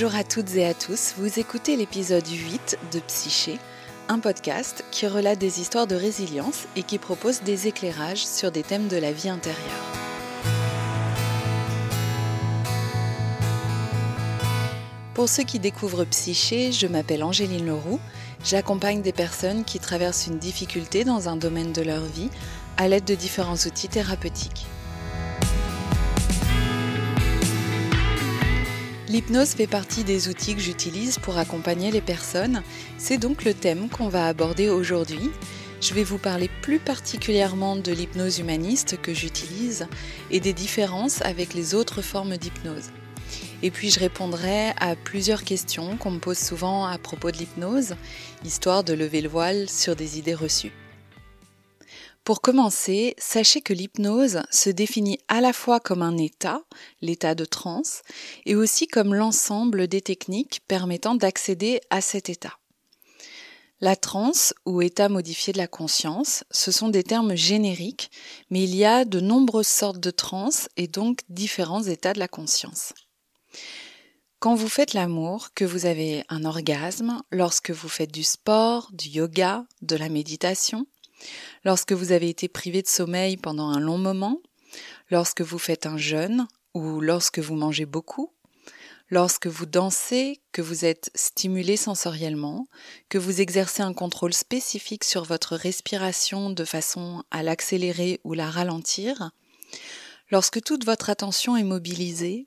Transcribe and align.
Bonjour 0.00 0.14
à 0.14 0.22
toutes 0.22 0.54
et 0.54 0.64
à 0.64 0.74
tous, 0.74 1.14
vous 1.16 1.40
écoutez 1.40 1.74
l'épisode 1.74 2.24
8 2.24 2.78
de 2.92 3.00
Psyché, 3.00 3.58
un 4.06 4.20
podcast 4.20 4.84
qui 4.92 5.08
relate 5.08 5.40
des 5.40 5.60
histoires 5.60 5.88
de 5.88 5.96
résilience 5.96 6.68
et 6.76 6.84
qui 6.84 6.98
propose 6.98 7.42
des 7.42 7.66
éclairages 7.66 8.24
sur 8.24 8.52
des 8.52 8.62
thèmes 8.62 8.86
de 8.86 8.96
la 8.96 9.10
vie 9.10 9.28
intérieure. 9.28 9.58
Pour 15.14 15.28
ceux 15.28 15.42
qui 15.42 15.58
découvrent 15.58 16.04
Psyché, 16.04 16.70
je 16.70 16.86
m'appelle 16.86 17.24
Angéline 17.24 17.66
Leroux, 17.66 17.98
j'accompagne 18.44 19.02
des 19.02 19.12
personnes 19.12 19.64
qui 19.64 19.80
traversent 19.80 20.28
une 20.28 20.38
difficulté 20.38 21.02
dans 21.02 21.28
un 21.28 21.34
domaine 21.34 21.72
de 21.72 21.82
leur 21.82 22.04
vie 22.04 22.30
à 22.76 22.86
l'aide 22.86 23.04
de 23.04 23.16
différents 23.16 23.56
outils 23.66 23.88
thérapeutiques. 23.88 24.68
L'hypnose 29.08 29.54
fait 29.54 29.66
partie 29.66 30.04
des 30.04 30.28
outils 30.28 30.54
que 30.54 30.60
j'utilise 30.60 31.18
pour 31.18 31.38
accompagner 31.38 31.90
les 31.90 32.02
personnes. 32.02 32.62
C'est 32.98 33.16
donc 33.16 33.42
le 33.44 33.54
thème 33.54 33.88
qu'on 33.88 34.08
va 34.08 34.26
aborder 34.26 34.68
aujourd'hui. 34.68 35.30
Je 35.80 35.94
vais 35.94 36.04
vous 36.04 36.18
parler 36.18 36.50
plus 36.60 36.78
particulièrement 36.78 37.76
de 37.76 37.90
l'hypnose 37.90 38.38
humaniste 38.38 39.00
que 39.00 39.14
j'utilise 39.14 39.86
et 40.30 40.40
des 40.40 40.52
différences 40.52 41.22
avec 41.22 41.54
les 41.54 41.74
autres 41.74 42.02
formes 42.02 42.36
d'hypnose. 42.36 42.90
Et 43.62 43.70
puis 43.70 43.88
je 43.88 43.98
répondrai 43.98 44.72
à 44.76 44.94
plusieurs 44.94 45.42
questions 45.42 45.96
qu'on 45.96 46.10
me 46.10 46.18
pose 46.18 46.38
souvent 46.38 46.84
à 46.84 46.98
propos 46.98 47.30
de 47.30 47.38
l'hypnose, 47.38 47.94
histoire 48.44 48.84
de 48.84 48.92
lever 48.92 49.22
le 49.22 49.30
voile 49.30 49.70
sur 49.70 49.96
des 49.96 50.18
idées 50.18 50.34
reçues. 50.34 50.72
Pour 52.28 52.42
commencer, 52.42 53.14
sachez 53.16 53.62
que 53.62 53.72
l'hypnose 53.72 54.42
se 54.50 54.68
définit 54.68 55.18
à 55.28 55.40
la 55.40 55.54
fois 55.54 55.80
comme 55.80 56.02
un 56.02 56.18
état, 56.18 56.60
l'état 57.00 57.34
de 57.34 57.46
transe, 57.46 58.02
et 58.44 58.54
aussi 58.54 58.86
comme 58.86 59.14
l'ensemble 59.14 59.88
des 59.88 60.02
techniques 60.02 60.60
permettant 60.68 61.14
d'accéder 61.14 61.80
à 61.88 62.02
cet 62.02 62.28
état. 62.28 62.58
La 63.80 63.96
transe 63.96 64.52
ou 64.66 64.82
état 64.82 65.08
modifié 65.08 65.54
de 65.54 65.58
la 65.58 65.68
conscience, 65.68 66.44
ce 66.50 66.70
sont 66.70 66.90
des 66.90 67.02
termes 67.02 67.34
génériques, 67.34 68.10
mais 68.50 68.62
il 68.62 68.76
y 68.76 68.84
a 68.84 69.06
de 69.06 69.20
nombreuses 69.20 69.66
sortes 69.66 70.00
de 70.00 70.10
transe 70.10 70.68
et 70.76 70.86
donc 70.86 71.20
différents 71.30 71.84
états 71.84 72.12
de 72.12 72.18
la 72.18 72.28
conscience. 72.28 72.92
Quand 74.38 74.54
vous 74.54 74.68
faites 74.68 74.92
l'amour, 74.92 75.54
que 75.54 75.64
vous 75.64 75.86
avez 75.86 76.24
un 76.28 76.44
orgasme, 76.44 77.22
lorsque 77.30 77.70
vous 77.70 77.88
faites 77.88 78.12
du 78.12 78.22
sport, 78.22 78.90
du 78.92 79.08
yoga, 79.08 79.64
de 79.80 79.96
la 79.96 80.10
méditation, 80.10 80.86
lorsque 81.64 81.92
vous 81.92 82.12
avez 82.12 82.28
été 82.28 82.48
privé 82.48 82.82
de 82.82 82.88
sommeil 82.88 83.36
pendant 83.36 83.68
un 83.68 83.80
long 83.80 83.98
moment, 83.98 84.40
lorsque 85.10 85.42
vous 85.42 85.58
faites 85.58 85.86
un 85.86 85.96
jeûne 85.96 86.46
ou 86.74 87.00
lorsque 87.00 87.38
vous 87.38 87.54
mangez 87.54 87.86
beaucoup, 87.86 88.32
lorsque 89.10 89.46
vous 89.46 89.66
dansez, 89.66 90.40
que 90.52 90.62
vous 90.62 90.84
êtes 90.84 91.10
stimulé 91.14 91.76
sensoriellement, 91.76 92.66
que 93.08 93.18
vous 93.18 93.40
exercez 93.40 93.82
un 93.82 93.94
contrôle 93.94 94.34
spécifique 94.34 95.04
sur 95.04 95.24
votre 95.24 95.56
respiration 95.56 96.50
de 96.50 96.64
façon 96.64 97.24
à 97.30 97.42
l'accélérer 97.42 98.20
ou 98.24 98.34
la 98.34 98.50
ralentir, 98.50 99.30
lorsque 100.30 100.62
toute 100.62 100.84
votre 100.84 101.10
attention 101.10 101.56
est 101.56 101.64
mobilisée, 101.64 102.46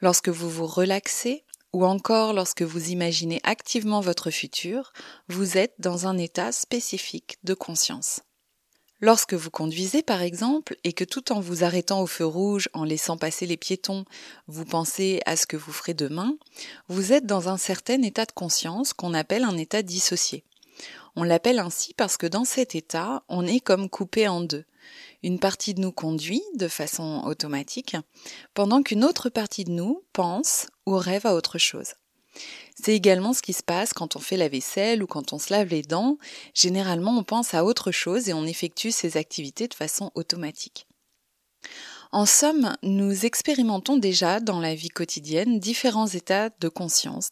lorsque 0.00 0.28
vous 0.28 0.50
vous 0.50 0.66
relaxez, 0.66 1.44
ou 1.72 1.84
encore 1.84 2.32
lorsque 2.32 2.62
vous 2.62 2.90
imaginez 2.90 3.40
activement 3.44 4.00
votre 4.00 4.30
futur, 4.30 4.92
vous 5.28 5.56
êtes 5.56 5.74
dans 5.78 6.06
un 6.06 6.18
état 6.18 6.52
spécifique 6.52 7.38
de 7.44 7.54
conscience. 7.54 8.20
Lorsque 9.00 9.34
vous 9.34 9.50
conduisez 9.50 10.02
par 10.02 10.22
exemple 10.22 10.76
et 10.84 10.92
que 10.92 11.02
tout 11.02 11.32
en 11.32 11.40
vous 11.40 11.64
arrêtant 11.64 12.02
au 12.02 12.06
feu 12.06 12.24
rouge 12.24 12.68
en 12.72 12.84
laissant 12.84 13.16
passer 13.16 13.46
les 13.46 13.56
piétons, 13.56 14.04
vous 14.46 14.64
pensez 14.64 15.20
à 15.26 15.34
ce 15.34 15.44
que 15.46 15.56
vous 15.56 15.72
ferez 15.72 15.92
demain, 15.92 16.36
vous 16.86 17.12
êtes 17.12 17.26
dans 17.26 17.48
un 17.48 17.56
certain 17.56 18.00
état 18.02 18.26
de 18.26 18.32
conscience 18.32 18.92
qu'on 18.92 19.12
appelle 19.12 19.42
un 19.42 19.56
état 19.56 19.82
dissocié. 19.82 20.44
On 21.16 21.24
l'appelle 21.24 21.58
ainsi 21.58 21.94
parce 21.94 22.16
que 22.16 22.28
dans 22.28 22.44
cet 22.44 22.76
état, 22.76 23.24
on 23.28 23.44
est 23.44 23.58
comme 23.58 23.90
coupé 23.90 24.28
en 24.28 24.40
deux. 24.40 24.64
Une 25.24 25.40
partie 25.40 25.74
de 25.74 25.80
nous 25.80 25.92
conduit 25.92 26.42
de 26.54 26.68
façon 26.68 27.22
automatique, 27.24 27.96
pendant 28.54 28.82
qu'une 28.82 29.04
autre 29.04 29.30
partie 29.30 29.64
de 29.64 29.70
nous 29.70 30.04
pense 30.12 30.68
ou 30.86 30.96
rêve 30.96 31.26
à 31.26 31.34
autre 31.34 31.58
chose. 31.58 31.94
C'est 32.82 32.94
également 32.94 33.34
ce 33.34 33.42
qui 33.42 33.52
se 33.52 33.62
passe 33.62 33.92
quand 33.92 34.16
on 34.16 34.20
fait 34.20 34.36
la 34.36 34.48
vaisselle 34.48 35.02
ou 35.02 35.06
quand 35.06 35.32
on 35.32 35.38
se 35.38 35.52
lave 35.52 35.68
les 35.68 35.82
dents. 35.82 36.16
Généralement, 36.54 37.16
on 37.16 37.24
pense 37.24 37.54
à 37.54 37.64
autre 37.64 37.92
chose 37.92 38.28
et 38.28 38.32
on 38.32 38.44
effectue 38.44 38.90
ces 38.90 39.16
activités 39.16 39.68
de 39.68 39.74
façon 39.74 40.10
automatique. 40.14 40.86
En 42.10 42.26
somme, 42.26 42.76
nous 42.82 43.24
expérimentons 43.24 43.96
déjà 43.96 44.40
dans 44.40 44.60
la 44.60 44.74
vie 44.74 44.88
quotidienne 44.88 45.60
différents 45.60 46.08
états 46.08 46.50
de 46.60 46.68
conscience. 46.68 47.30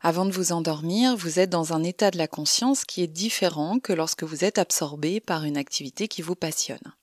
Avant 0.00 0.26
de 0.26 0.30
vous 0.30 0.52
endormir, 0.52 1.16
vous 1.16 1.40
êtes 1.40 1.50
dans 1.50 1.72
un 1.72 1.82
état 1.82 2.10
de 2.10 2.18
la 2.18 2.28
conscience 2.28 2.84
qui 2.84 3.02
est 3.02 3.08
différent 3.08 3.80
que 3.80 3.92
lorsque 3.92 4.22
vous 4.22 4.44
êtes 4.44 4.58
absorbé 4.58 5.20
par 5.20 5.44
une 5.44 5.56
activité 5.56 6.06
qui 6.06 6.22
vous 6.22 6.36
passionne. 6.36 6.94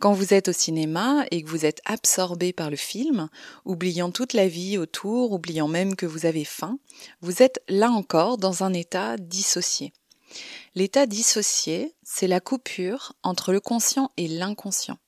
Quand 0.00 0.12
vous 0.12 0.32
êtes 0.32 0.48
au 0.48 0.52
cinéma 0.52 1.24
et 1.32 1.42
que 1.42 1.48
vous 1.48 1.66
êtes 1.66 1.80
absorbé 1.84 2.52
par 2.52 2.70
le 2.70 2.76
film, 2.76 3.28
oubliant 3.64 4.12
toute 4.12 4.32
la 4.32 4.46
vie 4.46 4.78
autour, 4.78 5.32
oubliant 5.32 5.66
même 5.66 5.96
que 5.96 6.06
vous 6.06 6.24
avez 6.24 6.44
faim, 6.44 6.78
vous 7.20 7.42
êtes 7.42 7.60
là 7.68 7.90
encore 7.90 8.38
dans 8.38 8.62
un 8.62 8.72
état 8.72 9.16
dissocié. 9.16 9.92
L'état 10.76 11.06
dissocié, 11.06 11.96
c'est 12.04 12.28
la 12.28 12.38
coupure 12.38 13.14
entre 13.24 13.52
le 13.52 13.58
conscient 13.58 14.12
et 14.16 14.28
l'inconscient. 14.28 14.98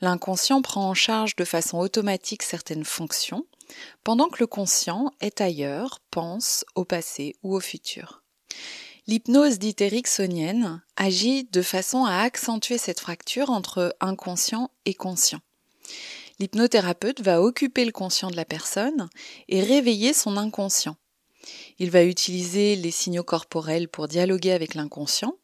L'inconscient 0.00 0.62
prend 0.62 0.88
en 0.88 0.94
charge 0.94 1.36
de 1.36 1.44
façon 1.44 1.78
automatique 1.78 2.42
certaines 2.42 2.84
fonctions, 2.84 3.46
pendant 4.02 4.28
que 4.28 4.40
le 4.40 4.46
conscient 4.46 5.10
est 5.20 5.42
ailleurs, 5.42 6.00
pense 6.10 6.64
au 6.74 6.86
passé 6.86 7.36
ou 7.42 7.54
au 7.54 7.60
futur. 7.60 8.22
L'hypnose 9.08 9.60
dite 9.60 9.84
agit 10.96 11.44
de 11.44 11.62
façon 11.62 12.04
à 12.04 12.16
accentuer 12.22 12.76
cette 12.76 12.98
fracture 12.98 13.50
entre 13.50 13.94
inconscient 14.00 14.70
et 14.84 14.94
conscient. 14.94 15.38
L'hypnothérapeute 16.40 17.20
va 17.20 17.40
occuper 17.40 17.84
le 17.84 17.92
conscient 17.92 18.30
de 18.30 18.36
la 18.36 18.44
personne 18.44 19.08
et 19.48 19.62
réveiller 19.62 20.12
son 20.12 20.36
inconscient. 20.36 20.96
Il 21.78 21.92
va 21.92 22.02
utiliser 22.02 22.74
les 22.74 22.90
signaux 22.90 23.22
corporels 23.22 23.88
pour 23.88 24.08
dialoguer 24.08 24.50
avec 24.50 24.74
l'inconscient 24.74 25.36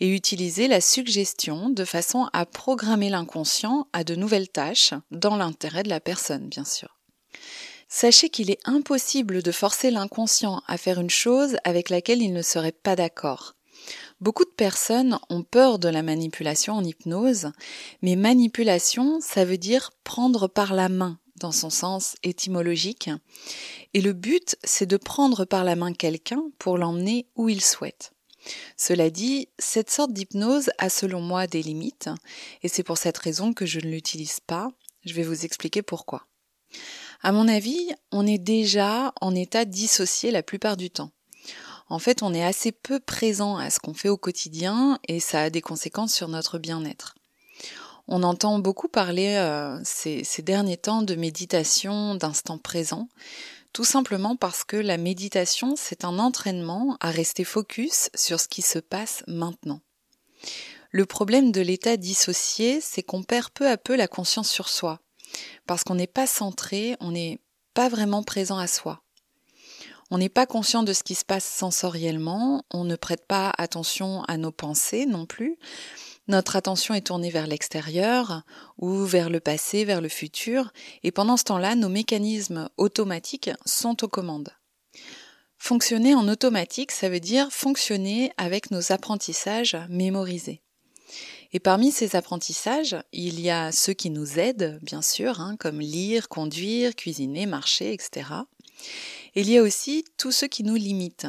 et 0.00 0.12
utiliser 0.12 0.66
la 0.66 0.80
suggestion 0.80 1.70
de 1.70 1.84
façon 1.84 2.28
à 2.32 2.44
programmer 2.44 3.08
l'inconscient 3.08 3.86
à 3.92 4.02
de 4.02 4.16
nouvelles 4.16 4.48
tâches 4.48 4.94
dans 5.12 5.36
l'intérêt 5.36 5.84
de 5.84 5.88
la 5.88 6.00
personne, 6.00 6.48
bien 6.48 6.64
sûr. 6.64 6.95
Sachez 7.88 8.30
qu'il 8.30 8.50
est 8.50 8.60
impossible 8.64 9.42
de 9.42 9.52
forcer 9.52 9.90
l'inconscient 9.90 10.62
à 10.66 10.76
faire 10.76 11.00
une 11.00 11.10
chose 11.10 11.56
avec 11.64 11.88
laquelle 11.88 12.22
il 12.22 12.32
ne 12.32 12.42
serait 12.42 12.72
pas 12.72 12.96
d'accord. 12.96 13.54
Beaucoup 14.20 14.44
de 14.44 14.50
personnes 14.50 15.18
ont 15.28 15.42
peur 15.42 15.78
de 15.78 15.88
la 15.88 16.02
manipulation 16.02 16.74
en 16.74 16.84
hypnose, 16.84 17.52
mais 18.02 18.16
manipulation, 18.16 19.20
ça 19.20 19.44
veut 19.44 19.58
dire 19.58 19.92
prendre 20.04 20.48
par 20.48 20.74
la 20.74 20.88
main 20.88 21.18
dans 21.40 21.52
son 21.52 21.70
sens 21.70 22.16
étymologique. 22.22 23.10
Et 23.94 24.00
le 24.00 24.14
but, 24.14 24.56
c'est 24.64 24.86
de 24.86 24.96
prendre 24.96 25.44
par 25.44 25.64
la 25.64 25.76
main 25.76 25.92
quelqu'un 25.92 26.42
pour 26.58 26.78
l'emmener 26.78 27.26
où 27.36 27.48
il 27.48 27.62
souhaite. 27.62 28.12
Cela 28.76 29.10
dit, 29.10 29.48
cette 29.58 29.90
sorte 29.90 30.12
d'hypnose 30.12 30.70
a 30.78 30.88
selon 30.88 31.20
moi 31.20 31.46
des 31.46 31.62
limites, 31.62 32.08
et 32.62 32.68
c'est 32.68 32.82
pour 32.82 32.96
cette 32.96 33.18
raison 33.18 33.52
que 33.52 33.66
je 33.66 33.80
ne 33.80 33.90
l'utilise 33.90 34.40
pas. 34.40 34.70
Je 35.04 35.14
vais 35.14 35.24
vous 35.24 35.44
expliquer 35.44 35.82
pourquoi. 35.82 36.26
À 37.26 37.32
mon 37.32 37.48
avis, 37.48 37.90
on 38.12 38.24
est 38.24 38.38
déjà 38.38 39.12
en 39.20 39.34
état 39.34 39.64
dissocié 39.64 40.30
la 40.30 40.44
plupart 40.44 40.76
du 40.76 40.90
temps. 40.90 41.10
En 41.88 41.98
fait, 41.98 42.22
on 42.22 42.32
est 42.32 42.44
assez 42.44 42.70
peu 42.70 43.00
présent 43.00 43.56
à 43.56 43.68
ce 43.68 43.80
qu'on 43.80 43.94
fait 43.94 44.08
au 44.08 44.16
quotidien 44.16 45.00
et 45.08 45.18
ça 45.18 45.40
a 45.40 45.50
des 45.50 45.60
conséquences 45.60 46.14
sur 46.14 46.28
notre 46.28 46.60
bien-être. 46.60 47.16
On 48.06 48.22
entend 48.22 48.60
beaucoup 48.60 48.86
parler 48.86 49.34
euh, 49.38 49.76
ces, 49.82 50.22
ces 50.22 50.42
derniers 50.42 50.76
temps 50.76 51.02
de 51.02 51.16
méditation, 51.16 52.14
d'instant 52.14 52.58
présent, 52.58 53.08
tout 53.72 53.82
simplement 53.82 54.36
parce 54.36 54.62
que 54.62 54.76
la 54.76 54.96
méditation, 54.96 55.74
c'est 55.76 56.04
un 56.04 56.20
entraînement 56.20 56.96
à 57.00 57.10
rester 57.10 57.42
focus 57.42 58.08
sur 58.14 58.38
ce 58.38 58.46
qui 58.46 58.62
se 58.62 58.78
passe 58.78 59.24
maintenant. 59.26 59.80
Le 60.92 61.06
problème 61.06 61.50
de 61.50 61.60
l'état 61.60 61.96
dissocié, 61.96 62.80
c'est 62.80 63.02
qu'on 63.02 63.24
perd 63.24 63.50
peu 63.50 63.68
à 63.68 63.78
peu 63.78 63.96
la 63.96 64.06
conscience 64.06 64.48
sur 64.48 64.68
soi 64.68 65.00
parce 65.66 65.84
qu'on 65.84 65.94
n'est 65.94 66.06
pas 66.06 66.26
centré, 66.26 66.96
on 67.00 67.10
n'est 67.10 67.40
pas 67.74 67.88
vraiment 67.88 68.22
présent 68.22 68.58
à 68.58 68.66
soi. 68.66 69.02
On 70.10 70.18
n'est 70.18 70.28
pas 70.28 70.46
conscient 70.46 70.84
de 70.84 70.92
ce 70.92 71.02
qui 71.02 71.16
se 71.16 71.24
passe 71.24 71.44
sensoriellement, 71.44 72.64
on 72.70 72.84
ne 72.84 72.94
prête 72.94 73.26
pas 73.26 73.52
attention 73.58 74.22
à 74.24 74.36
nos 74.36 74.52
pensées 74.52 75.04
non 75.04 75.26
plus. 75.26 75.58
Notre 76.28 76.56
attention 76.56 76.94
est 76.94 77.06
tournée 77.06 77.30
vers 77.30 77.46
l'extérieur 77.46 78.42
ou 78.78 79.04
vers 79.04 79.30
le 79.30 79.40
passé, 79.40 79.84
vers 79.84 80.00
le 80.00 80.08
futur, 80.08 80.72
et 81.02 81.10
pendant 81.10 81.36
ce 81.36 81.44
temps-là, 81.44 81.74
nos 81.74 81.88
mécanismes 81.88 82.68
automatiques 82.76 83.50
sont 83.64 84.04
aux 84.04 84.08
commandes. 84.08 84.50
Fonctionner 85.58 86.14
en 86.14 86.28
automatique, 86.28 86.92
ça 86.92 87.08
veut 87.08 87.20
dire 87.20 87.50
fonctionner 87.50 88.32
avec 88.36 88.70
nos 88.70 88.92
apprentissages 88.92 89.76
mémorisés. 89.88 90.62
Et 91.56 91.58
parmi 91.58 91.90
ces 91.90 92.16
apprentissages, 92.16 92.96
il 93.14 93.40
y 93.40 93.48
a 93.48 93.72
ceux 93.72 93.94
qui 93.94 94.10
nous 94.10 94.38
aident, 94.38 94.78
bien 94.82 95.00
sûr, 95.00 95.40
hein, 95.40 95.56
comme 95.58 95.80
lire, 95.80 96.28
conduire, 96.28 96.94
cuisiner, 96.94 97.46
marcher, 97.46 97.94
etc. 97.94 98.28
Il 99.34 99.48
y 99.48 99.56
a 99.56 99.62
aussi 99.62 100.04
tout 100.18 100.32
ce 100.32 100.44
qui 100.44 100.64
nous 100.64 100.74
limite. 100.74 101.26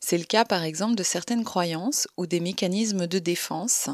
C'est 0.00 0.18
le 0.18 0.24
cas 0.24 0.44
par 0.44 0.64
exemple 0.64 0.96
de 0.96 1.04
certaines 1.04 1.44
croyances 1.44 2.08
ou 2.16 2.26
des 2.26 2.40
mécanismes 2.40 3.06
de 3.06 3.20
défense. 3.20 3.88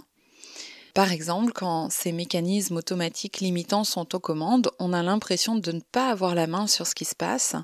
Par 0.94 1.12
exemple, 1.12 1.52
quand 1.52 1.90
ces 1.90 2.12
mécanismes 2.12 2.78
automatiques 2.78 3.40
limitants 3.40 3.84
sont 3.84 4.14
aux 4.14 4.20
commandes, 4.20 4.70
on 4.78 4.94
a 4.94 5.02
l'impression 5.02 5.54
de 5.54 5.70
ne 5.70 5.80
pas 5.80 6.08
avoir 6.08 6.34
la 6.34 6.46
main 6.46 6.66
sur 6.66 6.86
ce 6.86 6.94
qui 6.94 7.04
se 7.04 7.14
passe, 7.14 7.56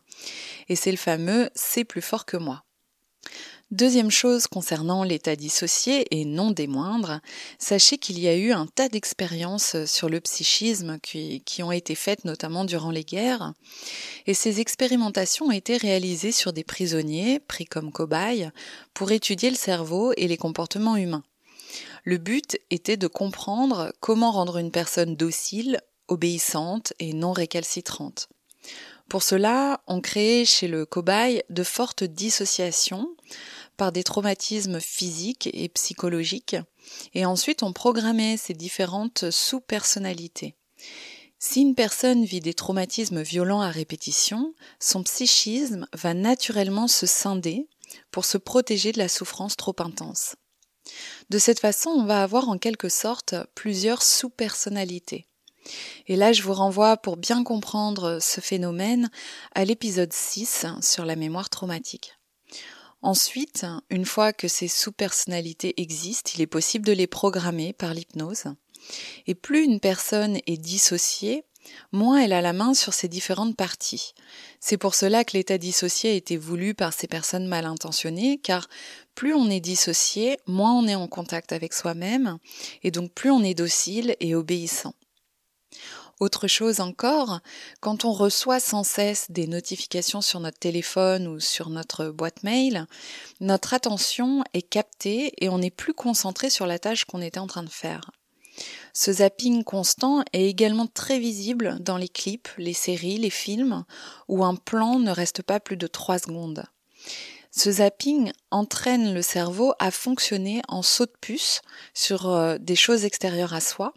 et 0.69 0.76
c'est 0.76 0.90
le 0.90 0.99
fameux 0.99 1.49
c'est 1.55 1.84
plus 1.84 2.02
fort 2.02 2.26
que 2.26 2.37
moi. 2.37 2.64
Deuxième 3.70 4.11
chose 4.11 4.49
concernant 4.49 5.05
l'état 5.05 5.37
dissocié, 5.37 6.05
et 6.11 6.25
non 6.25 6.50
des 6.50 6.67
moindres, 6.67 7.20
sachez 7.61 7.99
qu'il 7.99 8.19
y 8.19 8.26
a 8.26 8.34
eu 8.34 8.50
un 8.50 8.67
tas 8.67 8.88
d'expériences 8.88 9.84
sur 9.84 10.08
le 10.08 10.20
psychisme 10.20 10.99
qui, 10.99 11.62
ont 11.62 11.70
été 11.70 11.94
faites 11.94 12.25
notamment 12.25 12.64
durant 12.64 12.90
les 12.90 13.05
guerres, 13.05 13.55
et 14.26 14.34
ces 14.34 14.58
expérimentations 14.58 15.46
ont 15.46 15.52
été 15.52 15.76
réalisées 15.76 16.32
sur 16.32 16.52
des 16.52 16.64
prisonniers 16.64 17.38
pris 17.38 17.64
comme 17.64 17.93
cobayes 17.93 18.50
pour 18.93 19.12
étudier 19.12 19.50
le 19.50 19.56
cerveau 19.56 20.12
et 20.16 20.26
les 20.26 20.37
comportements 20.37 20.96
humains. 20.96 21.23
Le 22.02 22.19
but 22.19 22.58
était 22.70 22.96
de 22.96 23.06
comprendre 23.06 23.93
comment 24.00 24.32
rendre 24.32 24.56
une 24.56 24.73
personne 24.73 25.14
docile, 25.14 25.81
obéissante 26.08 26.93
et 26.99 27.12
non 27.12 27.31
récalcitrante. 27.31 28.31
Pour 29.08 29.23
cela, 29.23 29.81
on 29.87 30.00
créait 30.00 30.44
chez 30.44 30.66
le 30.66 30.87
cobaye 30.87 31.43
de 31.50 31.62
fortes 31.62 32.02
dissociations 32.02 33.08
par 33.81 33.93
des 33.93 34.05
traumatismes 34.05 34.79
physiques 34.79 35.49
et 35.55 35.71
psychologiques, 35.71 36.56
et 37.15 37.25
ensuite 37.25 37.62
on 37.62 37.73
programmait 37.73 38.37
ces 38.37 38.53
différentes 38.53 39.31
sous-personnalités. 39.31 40.55
Si 41.38 41.62
une 41.62 41.75
personne 41.75 42.27
vit 42.27 42.41
des 42.41 42.53
traumatismes 42.53 43.23
violents 43.23 43.62
à 43.62 43.71
répétition, 43.71 44.53
son 44.81 45.03
psychisme 45.03 45.87
va 45.94 46.12
naturellement 46.12 46.88
se 46.88 47.06
scinder 47.06 47.71
pour 48.11 48.27
se 48.27 48.37
protéger 48.37 48.93
de 48.93 48.99
la 48.99 49.09
souffrance 49.09 49.56
trop 49.56 49.77
intense. 49.79 50.37
De 51.31 51.38
cette 51.38 51.61
façon, 51.61 51.88
on 51.88 52.05
va 52.05 52.23
avoir 52.23 52.50
en 52.50 52.59
quelque 52.59 52.91
sorte 52.91 53.35
plusieurs 53.55 54.03
sous-personnalités. 54.03 55.26
Et 56.06 56.17
là, 56.17 56.35
je 56.35 56.43
vous 56.43 56.53
renvoie 56.53 56.99
pour 56.99 57.17
bien 57.17 57.44
comprendre 57.44 58.19
ce 58.21 58.43
phénomène 58.43 59.11
à 59.55 59.65
l'épisode 59.65 60.12
6 60.12 60.67
sur 60.83 61.06
la 61.06 61.17
mémoire 61.17 61.49
traumatique. 61.49 62.19
Ensuite, 63.02 63.64
une 63.88 64.05
fois 64.05 64.32
que 64.32 64.49
ces 64.49 64.69
sous-personnalités 64.69 65.81
existent, 65.81 66.32
il 66.35 66.43
est 66.43 66.47
possible 66.47 66.85
de 66.85 66.93
les 66.93 67.06
programmer 67.06 67.73
par 67.73 67.94
l'hypnose. 67.94 68.44
Et 69.26 69.35
plus 69.35 69.64
une 69.64 69.81
personne 69.81 70.38
est 70.47 70.58
dissociée, 70.58 71.44
moins 71.93 72.20
elle 72.20 72.32
a 72.32 72.41
la 72.41 72.52
main 72.52 72.75
sur 72.75 72.93
ses 72.93 73.08
différentes 73.08 73.56
parties. 73.56 74.14
C'est 74.61 74.76
pour 74.76 74.94
cela 74.94 75.25
que 75.25 75.37
l'état 75.37 75.58
dissocié 75.58 76.11
a 76.11 76.14
été 76.14 76.37
voulu 76.37 76.75
par 76.75 76.93
ces 76.93 77.06
personnes 77.06 77.47
mal 77.47 77.64
intentionnées, 77.64 78.38
car 78.38 78.69
plus 79.14 79.35
on 79.35 79.50
est 79.50 79.61
dissocié, 79.61 80.38
moins 80.47 80.75
on 80.75 80.87
est 80.87 80.94
en 80.94 81.08
contact 81.08 81.52
avec 81.52 81.73
soi-même, 81.73 82.38
et 82.82 82.91
donc 82.91 83.12
plus 83.12 83.31
on 83.31 83.43
est 83.43 83.55
docile 83.55 84.17
et 84.20 84.35
obéissant. 84.35 84.94
Autre 86.20 86.49
chose 86.49 86.81
encore, 86.81 87.40
quand 87.81 88.05
on 88.05 88.12
reçoit 88.12 88.61
sans 88.61 88.84
cesse 88.84 89.31
des 89.31 89.46
notifications 89.46 90.20
sur 90.20 90.38
notre 90.38 90.58
téléphone 90.58 91.26
ou 91.26 91.40
sur 91.40 91.70
notre 91.70 92.08
boîte 92.08 92.43
mail, 92.43 92.87
notre 93.40 93.72
attention 93.72 94.44
est 94.52 94.61
captée 94.61 95.32
et 95.43 95.49
on 95.49 95.56
n'est 95.58 95.70
plus 95.70 95.94
concentré 95.94 96.50
sur 96.50 96.67
la 96.67 96.78
tâche 96.78 97.06
qu'on 97.06 97.22
était 97.22 97.40
en 97.40 97.46
train 97.46 97.62
de 97.62 97.70
faire. 97.70 98.11
Ce 98.93 99.14
zapping 99.14 99.64
constant 99.64 100.22
est 100.34 100.44
également 100.44 100.87
très 100.87 101.19
visible 101.19 101.78
dans 101.81 101.96
les 101.96 102.08
clips, 102.08 102.50
les 102.58 102.75
séries, 102.75 103.16
les 103.16 103.31
films, 103.31 103.84
où 104.28 104.44
un 104.44 104.56
plan 104.56 104.99
ne 104.99 105.11
reste 105.11 105.40
pas 105.40 105.58
plus 105.58 105.78
de 105.78 105.87
trois 105.87 106.19
secondes. 106.19 106.64
Ce 107.50 107.73
zapping 107.73 108.31
entraîne 108.50 109.14
le 109.14 109.23
cerveau 109.23 109.73
à 109.78 109.90
fonctionner 109.90 110.61
en 110.69 110.82
saut 110.82 111.06
de 111.06 111.16
puce 111.20 111.62
sur 111.94 112.28
euh, 112.28 112.58
des 112.58 112.76
choses 112.76 113.05
extérieures 113.05 113.55
à 113.55 113.61
soi, 113.61 113.93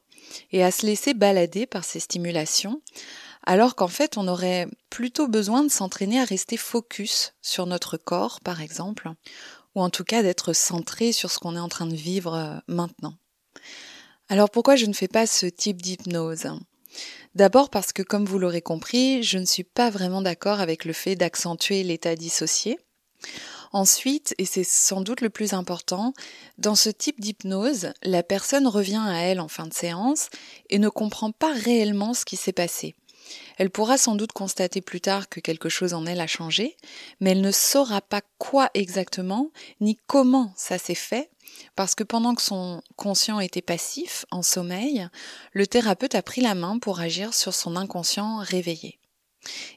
et 0.51 0.63
à 0.63 0.71
se 0.71 0.85
laisser 0.85 1.13
balader 1.13 1.65
par 1.65 1.83
ces 1.83 1.99
stimulations, 1.99 2.81
alors 3.45 3.75
qu'en 3.75 3.87
fait 3.87 4.17
on 4.17 4.27
aurait 4.27 4.67
plutôt 4.89 5.27
besoin 5.27 5.63
de 5.63 5.69
s'entraîner 5.69 6.19
à 6.19 6.25
rester 6.25 6.57
focus 6.57 7.33
sur 7.41 7.65
notre 7.65 7.97
corps, 7.97 8.39
par 8.41 8.61
exemple, 8.61 9.09
ou 9.75 9.81
en 9.81 9.89
tout 9.89 10.03
cas 10.03 10.23
d'être 10.23 10.53
centré 10.53 11.11
sur 11.11 11.31
ce 11.31 11.39
qu'on 11.39 11.55
est 11.55 11.59
en 11.59 11.69
train 11.69 11.87
de 11.87 11.95
vivre 11.95 12.35
euh, 12.35 12.57
maintenant. 12.67 13.15
Alors 14.29 14.49
pourquoi 14.49 14.75
je 14.75 14.85
ne 14.85 14.93
fais 14.93 15.07
pas 15.07 15.27
ce 15.27 15.45
type 15.45 15.81
d'hypnose? 15.81 16.47
D'abord 17.35 17.69
parce 17.69 17.93
que, 17.93 18.03
comme 18.03 18.25
vous 18.25 18.37
l'aurez 18.37 18.61
compris, 18.61 19.23
je 19.23 19.39
ne 19.39 19.45
suis 19.45 19.63
pas 19.63 19.89
vraiment 19.89 20.21
d'accord 20.21 20.59
avec 20.59 20.85
le 20.85 20.93
fait 20.93 21.15
d'accentuer 21.15 21.83
l'état 21.83 22.15
dissocié. 22.15 22.79
Ensuite, 23.73 24.35
et 24.37 24.45
c'est 24.45 24.63
sans 24.63 25.01
doute 25.01 25.21
le 25.21 25.31
plus 25.31 25.53
important, 25.53 26.13
dans 26.59 26.75
ce 26.75 26.89
type 26.89 27.19
d'hypnose, 27.19 27.91
la 28.03 28.21
personne 28.21 28.67
revient 28.67 29.03
à 29.03 29.21
elle 29.21 29.39
en 29.39 29.47
fin 29.47 29.65
de 29.65 29.73
séance 29.73 30.29
et 30.69 30.77
ne 30.77 30.89
comprend 30.89 31.31
pas 31.31 31.51
réellement 31.51 32.13
ce 32.13 32.23
qui 32.23 32.37
s'est 32.37 32.53
passé. 32.53 32.95
Elle 33.57 33.71
pourra 33.71 33.97
sans 33.97 34.15
doute 34.15 34.31
constater 34.31 34.81
plus 34.81 35.01
tard 35.01 35.27
que 35.27 35.39
quelque 35.39 35.69
chose 35.69 35.95
en 35.95 36.05
elle 36.05 36.21
a 36.21 36.27
changé, 36.27 36.77
mais 37.19 37.31
elle 37.31 37.41
ne 37.41 37.51
saura 37.51 38.01
pas 38.01 38.21
quoi 38.37 38.69
exactement, 38.75 39.49
ni 39.81 39.97
comment 40.05 40.53
ça 40.55 40.77
s'est 40.77 40.93
fait, 40.93 41.31
parce 41.75 41.95
que 41.95 42.03
pendant 42.03 42.35
que 42.35 42.41
son 42.43 42.81
conscient 42.95 43.39
était 43.39 43.61
passif, 43.61 44.25
en 44.29 44.43
sommeil, 44.43 45.07
le 45.51 45.65
thérapeute 45.65 46.13
a 46.13 46.21
pris 46.21 46.41
la 46.41 46.53
main 46.53 46.77
pour 46.77 46.99
agir 46.99 47.33
sur 47.33 47.55
son 47.55 47.75
inconscient 47.75 48.37
réveillé. 48.37 48.99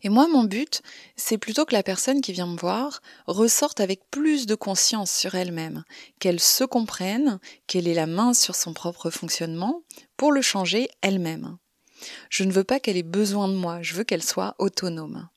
Et 0.03 0.09
moi, 0.09 0.29
mon 0.29 0.45
but, 0.45 0.83
c'est 1.17 1.39
plutôt 1.39 1.65
que 1.65 1.75
la 1.75 1.83
personne 1.83 2.21
qui 2.21 2.33
vient 2.33 2.47
me 2.47 2.59
voir 2.59 3.03
ressorte 3.27 3.81
avec 3.81 4.11
plus 4.11 4.47
de 4.47 4.55
conscience 4.55 5.11
sur 5.11 5.35
elle-même, 5.35 5.85
qu'elle 6.19 6.41
se 6.41 6.65
comprenne, 6.65 7.41
qu'elle 7.67 7.89
ait 7.89 7.95
la 7.95 8.07
main 8.07 8.35
sur 8.35 8.55
son 8.55 8.73
propre 8.73 9.11
fonctionnement 9.11 9.83
pour 10.17 10.33
le 10.33 10.43
changer 10.43 10.89
elle-même. 11.03 11.59
Je 12.31 12.45
ne 12.45 12.53
veux 12.53 12.65
pas 12.65 12.81
qu'elle 12.81 12.97
ait 12.97 13.03
besoin 13.03 13.49
de 13.49 13.55
moi, 13.55 13.83
je 13.83 13.95
veux 13.95 14.05
qu'elle 14.05 14.23
soit 14.23 14.55
autonome. 14.59 15.29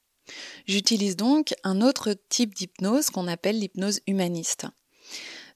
J'utilise 0.68 1.16
donc 1.16 1.56
un 1.64 1.82
autre 1.82 2.16
type 2.30 2.54
d'hypnose 2.54 3.10
qu'on 3.10 3.28
appelle 3.28 3.60
l'hypnose 3.60 4.02
humaniste. 4.08 4.68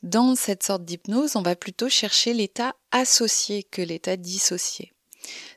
Dans 0.01 0.35
cette 0.35 0.63
sorte 0.63 0.83
d'hypnose, 0.83 1.35
on 1.35 1.41
va 1.41 1.55
plutôt 1.55 1.89
chercher 1.89 2.33
l'état 2.33 2.75
associé 2.91 3.63
que 3.63 3.81
l'état 3.81 4.17
dissocié. 4.17 4.91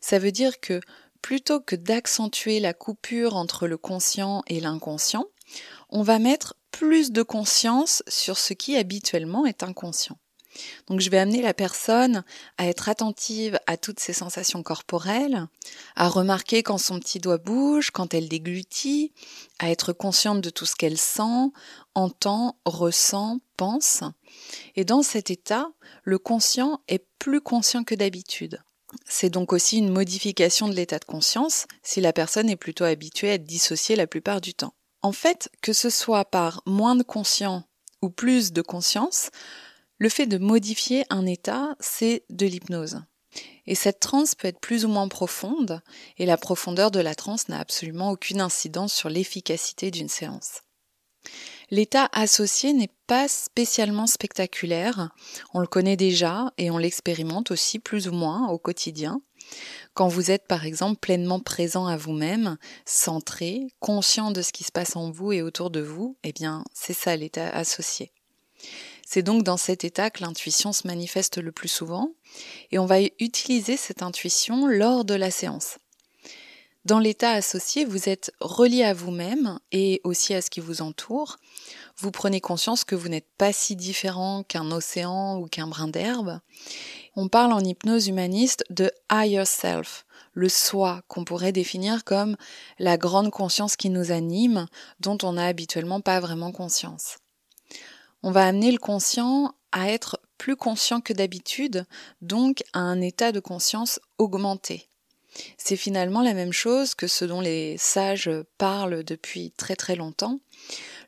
Ça 0.01 0.19
veut 0.19 0.33
dire 0.33 0.61
que 0.61 0.81
plutôt 1.23 1.61
que 1.61 1.77
d'accentuer 1.77 2.61
la 2.61 2.75
coupure 2.75 3.37
entre 3.37 3.67
le 3.67 3.77
conscient 3.77 4.43
et 4.47 4.61
l'inconscient, 4.61 5.27
on 5.91 6.03
va 6.03 6.19
mettre 6.19 6.55
plus 6.71 7.13
de 7.13 7.23
conscience 7.23 8.03
sur 8.09 8.39
ce 8.39 8.53
qui 8.53 8.77
habituellement 8.77 9.47
est 9.47 9.63
inconscient. 9.63 10.19
Donc 10.87 11.01
je 11.01 11.11
vais 11.11 11.19
amener 11.19 11.43
la 11.43 11.55
personne 11.55 12.25
à 12.59 12.67
être 12.67 12.89
attentive 12.89 13.59
à 13.67 13.77
toutes 13.77 14.01
ses 14.01 14.13
sensations 14.13 14.63
corporelles, 14.63 15.47
à 15.95 16.09
remarquer 16.09 16.63
quand 16.63 16.79
son 16.79 16.99
petit 16.99 17.19
doigt 17.19 17.39
bouge, 17.39 17.91
quand 17.91 18.15
elle 18.15 18.29
déglutit, 18.29 19.13
à 19.59 19.71
être 19.71 19.93
consciente 19.93 20.41
de 20.41 20.51
tout 20.51 20.67
ce 20.67 20.77
qu'elle 20.77 20.99
sent, 20.99 21.51
entend, 21.95 22.57
ressent, 22.65 23.41
pense. 23.57 24.03
Et 24.75 24.85
dans 24.85 25.03
cet 25.03 25.31
état, 25.31 25.71
le 26.03 26.19
conscient 26.19 26.81
est 26.89 27.05
plus 27.19 27.41
conscient 27.41 27.85
que 27.85 27.95
d'habitude. 27.95 28.61
C'est 29.05 29.31
donc 29.31 29.53
aussi 29.53 29.79
une 29.79 29.91
modification 29.91 30.69
de 30.69 30.75
l'état 30.75 30.99
de 30.99 31.05
conscience 31.05 31.67
si 31.83 32.01
la 32.01 32.13
personne 32.13 32.49
est 32.49 32.57
plutôt 32.57 32.85
habituée 32.85 33.31
à 33.31 33.35
être 33.35 33.45
dissociée 33.45 33.97
la 33.97 34.07
plupart 34.07 34.41
du 34.41 34.55
temps. 34.55 34.75
En 35.03 35.13
fait, 35.13 35.51
que 35.63 35.73
ce 35.73 35.91
soit 35.91 36.25
par 36.25 36.63
moins 36.67 36.97
de 36.97 37.03
conscience 37.03 37.63
ou 38.03 38.11
plus 38.11 38.53
de 38.53 38.63
conscience, 38.63 39.31
le 39.99 40.09
fait 40.09 40.27
de 40.27 40.39
modifier 40.39 41.05
un 41.11 41.27
état, 41.27 41.77
c'est 41.81 42.25
de 42.31 42.47
l'hypnose. 42.47 43.03
Et 43.67 43.75
cette 43.75 44.01
transe 44.01 44.35
peut 44.35 44.49
être 44.49 44.61
plus 44.61 44.85
ou 44.85 44.89
moins 44.89 45.09
profonde, 45.09 45.83
et 46.19 46.27
la 46.27 46.37
profondeur 46.37 46.91
de 46.91 47.01
la 47.01 47.15
transe 47.15 47.49
n'a 47.49 47.59
absolument 47.59 48.11
aucune 48.11 48.41
incidence 48.41 48.93
sur 48.93 49.09
l'efficacité 49.09 49.91
d'une 49.91 50.09
séance. 50.09 50.63
L'état 51.71 52.09
associé 52.13 52.73
n'est 52.73 52.93
pas 53.07 53.27
spécialement 53.27 54.07
spectaculaire, 54.07 55.11
on 55.53 55.61
le 55.61 55.67
connaît 55.67 55.97
déjà 55.97 56.53
et 56.59 56.71
on 56.71 56.79
l'expérimente 56.79 57.51
aussi 57.51 57.79
plus 57.79 58.07
ou 58.09 58.13
moins 58.13 58.49
au 58.49 58.59
quotidien. 58.59 59.21
Quand 59.95 60.09
vous 60.09 60.31
êtes 60.31 60.47
par 60.47 60.65
exemple 60.65 61.01
pleinement 61.01 61.41
présent 61.41 61.87
à 61.87 61.97
vous-même, 61.97 62.57
centré, 62.85 63.69
conscient 63.81 64.31
de 64.31 64.43
ce 64.43 64.53
qui 64.53 64.65
se 64.65 64.73
passe 64.73 64.95
en 64.95 65.11
vous 65.11 65.33
et 65.33 65.43
autour 65.43 65.71
de 65.71 65.81
vous, 65.81 66.17
eh 66.23 66.33
bien 66.33 66.65
c'est 66.73 66.93
ça 66.93 67.17
l'état 67.17 67.49
associé. 67.49 68.13
C'est 69.07 69.23
donc 69.23 69.43
dans 69.43 69.57
cet 69.57 69.85
état 69.85 70.11
que 70.11 70.23
l'intuition 70.23 70.73
se 70.73 70.87
manifeste 70.87 71.39
le 71.39 71.53
plus 71.53 71.69
souvent 71.69 72.13
et 72.71 72.79
on 72.79 72.87
va 72.87 73.01
utiliser 73.01 73.77
cette 73.77 74.03
intuition 74.03 74.67
lors 74.67 75.05
de 75.05 75.15
la 75.15 75.31
séance. 75.31 75.79
Dans 76.87 77.01
l'état 77.01 77.33
associé, 77.33 77.85
vous 77.85 78.09
êtes 78.09 78.31
relié 78.41 78.85
à 78.85 78.95
vous-même 78.95 79.59
et 79.73 80.01
aussi 80.05 80.35
à 80.35 80.41
ce 80.41 80.51
qui 80.51 80.61
vous 80.61 80.83
entoure. 80.83 81.37
vous 81.97 82.13
prenez 82.13 82.41
conscience 82.41 82.85
que 82.85 82.95
vous 82.95 83.09
n'êtes 83.09 83.27
pas 83.37 83.53
si 83.53 83.75
différent 83.75 84.45
qu'un 84.45 84.71
océan 84.71 85.37
ou 85.37 85.49
qu'un 85.49 85.67
brin 85.67 85.89
d'herbe. 85.89 86.39
On 87.17 87.27
parle 87.27 87.53
en 87.55 87.59
hypnose 87.59 88.07
humaniste 88.07 88.63
de 88.71 88.89
higher 89.11 89.45
self, 89.45 90.07
le 90.33 90.49
soi 90.49 91.03
qu'on 91.09 91.25
pourrait 91.25 91.51
définir 91.51 92.05
comme 92.05 92.37
la 92.79 92.97
grande 92.97 93.33
conscience 93.33 93.75
qui 93.75 93.91
nous 93.91 94.13
anime, 94.13 94.69
dont 95.01 95.19
on 95.25 95.33
n'a 95.33 95.47
habituellement 95.47 96.01
pas 96.01 96.21
vraiment 96.21 96.53
conscience. 96.53 97.19
On 98.23 98.31
va 98.31 98.47
amener 98.47 98.71
le 98.71 98.79
conscient 98.79 99.57
à 99.73 99.91
être 99.91 100.21
plus 100.39 100.55
conscient 100.55 101.01
que 101.01 101.13
d'habitude, 101.13 101.85
donc 102.23 102.63
à 102.75 102.79
un 102.79 103.01
état 103.01 103.33
de 103.33 103.41
conscience 103.41 103.99
augmenté. 104.19 104.89
C'est 105.59 105.77
finalement 105.77 106.23
la 106.23 106.35
même 106.35 106.53
chose 106.53 106.95
que 106.95 107.07
ce 107.07 107.25
dont 107.25 107.41
les 107.41 107.77
sages 107.79 108.31
parlent 108.59 109.05
depuis 109.05 109.53
très 109.53 109.77
très 109.77 109.97
longtemps. 109.97 110.41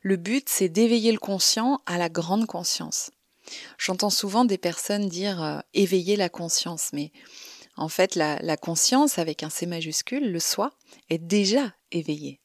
Le 0.01 0.15
but, 0.15 0.47
c'est 0.49 0.69
d'éveiller 0.69 1.11
le 1.11 1.19
conscient 1.19 1.81
à 1.85 1.97
la 1.97 2.09
grande 2.09 2.45
conscience. 2.45 3.11
J'entends 3.77 4.09
souvent 4.09 4.45
des 4.45 4.57
personnes 4.57 5.07
dire 5.07 5.43
euh, 5.43 5.59
éveiller 5.73 6.15
la 6.15 6.29
conscience, 6.29 6.89
mais 6.93 7.11
en 7.75 7.89
fait, 7.89 8.15
la, 8.15 8.37
la 8.41 8.57
conscience 8.57 9.17
avec 9.17 9.41
un 9.41 9.49
C 9.49 9.65
majuscule, 9.65 10.31
le 10.31 10.39
soi, 10.39 10.71
est 11.09 11.17
déjà 11.17 11.73
éveillé. 11.91 12.39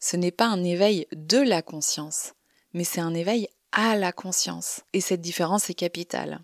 Ce 0.00 0.16
n'est 0.16 0.30
pas 0.32 0.46
un 0.46 0.64
éveil 0.64 1.06
de 1.12 1.38
la 1.38 1.62
conscience, 1.62 2.32
mais 2.72 2.84
c'est 2.84 3.00
un 3.00 3.14
éveil 3.14 3.48
à 3.72 3.96
la 3.96 4.12
conscience. 4.12 4.80
Et 4.92 5.00
cette 5.00 5.20
différence 5.20 5.70
est 5.70 5.74
capitale. 5.74 6.42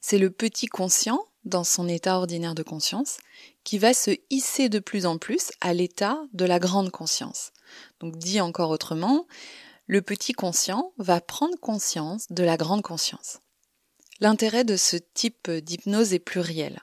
C'est 0.00 0.18
le 0.18 0.30
petit 0.30 0.66
conscient, 0.66 1.24
dans 1.44 1.64
son 1.64 1.88
état 1.88 2.16
ordinaire 2.16 2.54
de 2.54 2.62
conscience, 2.62 3.18
qui 3.64 3.78
va 3.78 3.94
se 3.94 4.10
hisser 4.30 4.68
de 4.68 4.78
plus 4.78 5.06
en 5.06 5.18
plus 5.18 5.50
à 5.60 5.74
l'état 5.74 6.20
de 6.32 6.44
la 6.44 6.58
grande 6.58 6.90
conscience. 6.90 7.52
Donc 8.00 8.16
dit 8.16 8.40
encore 8.40 8.70
autrement, 8.70 9.26
le 9.86 10.02
petit 10.02 10.32
conscient 10.32 10.92
va 10.98 11.20
prendre 11.20 11.58
conscience 11.60 12.26
de 12.30 12.44
la 12.44 12.56
grande 12.56 12.82
conscience. 12.82 13.40
L'intérêt 14.20 14.64
de 14.64 14.76
ce 14.76 14.96
type 14.96 15.50
d'hypnose 15.50 16.12
est 16.12 16.20
pluriel. 16.20 16.80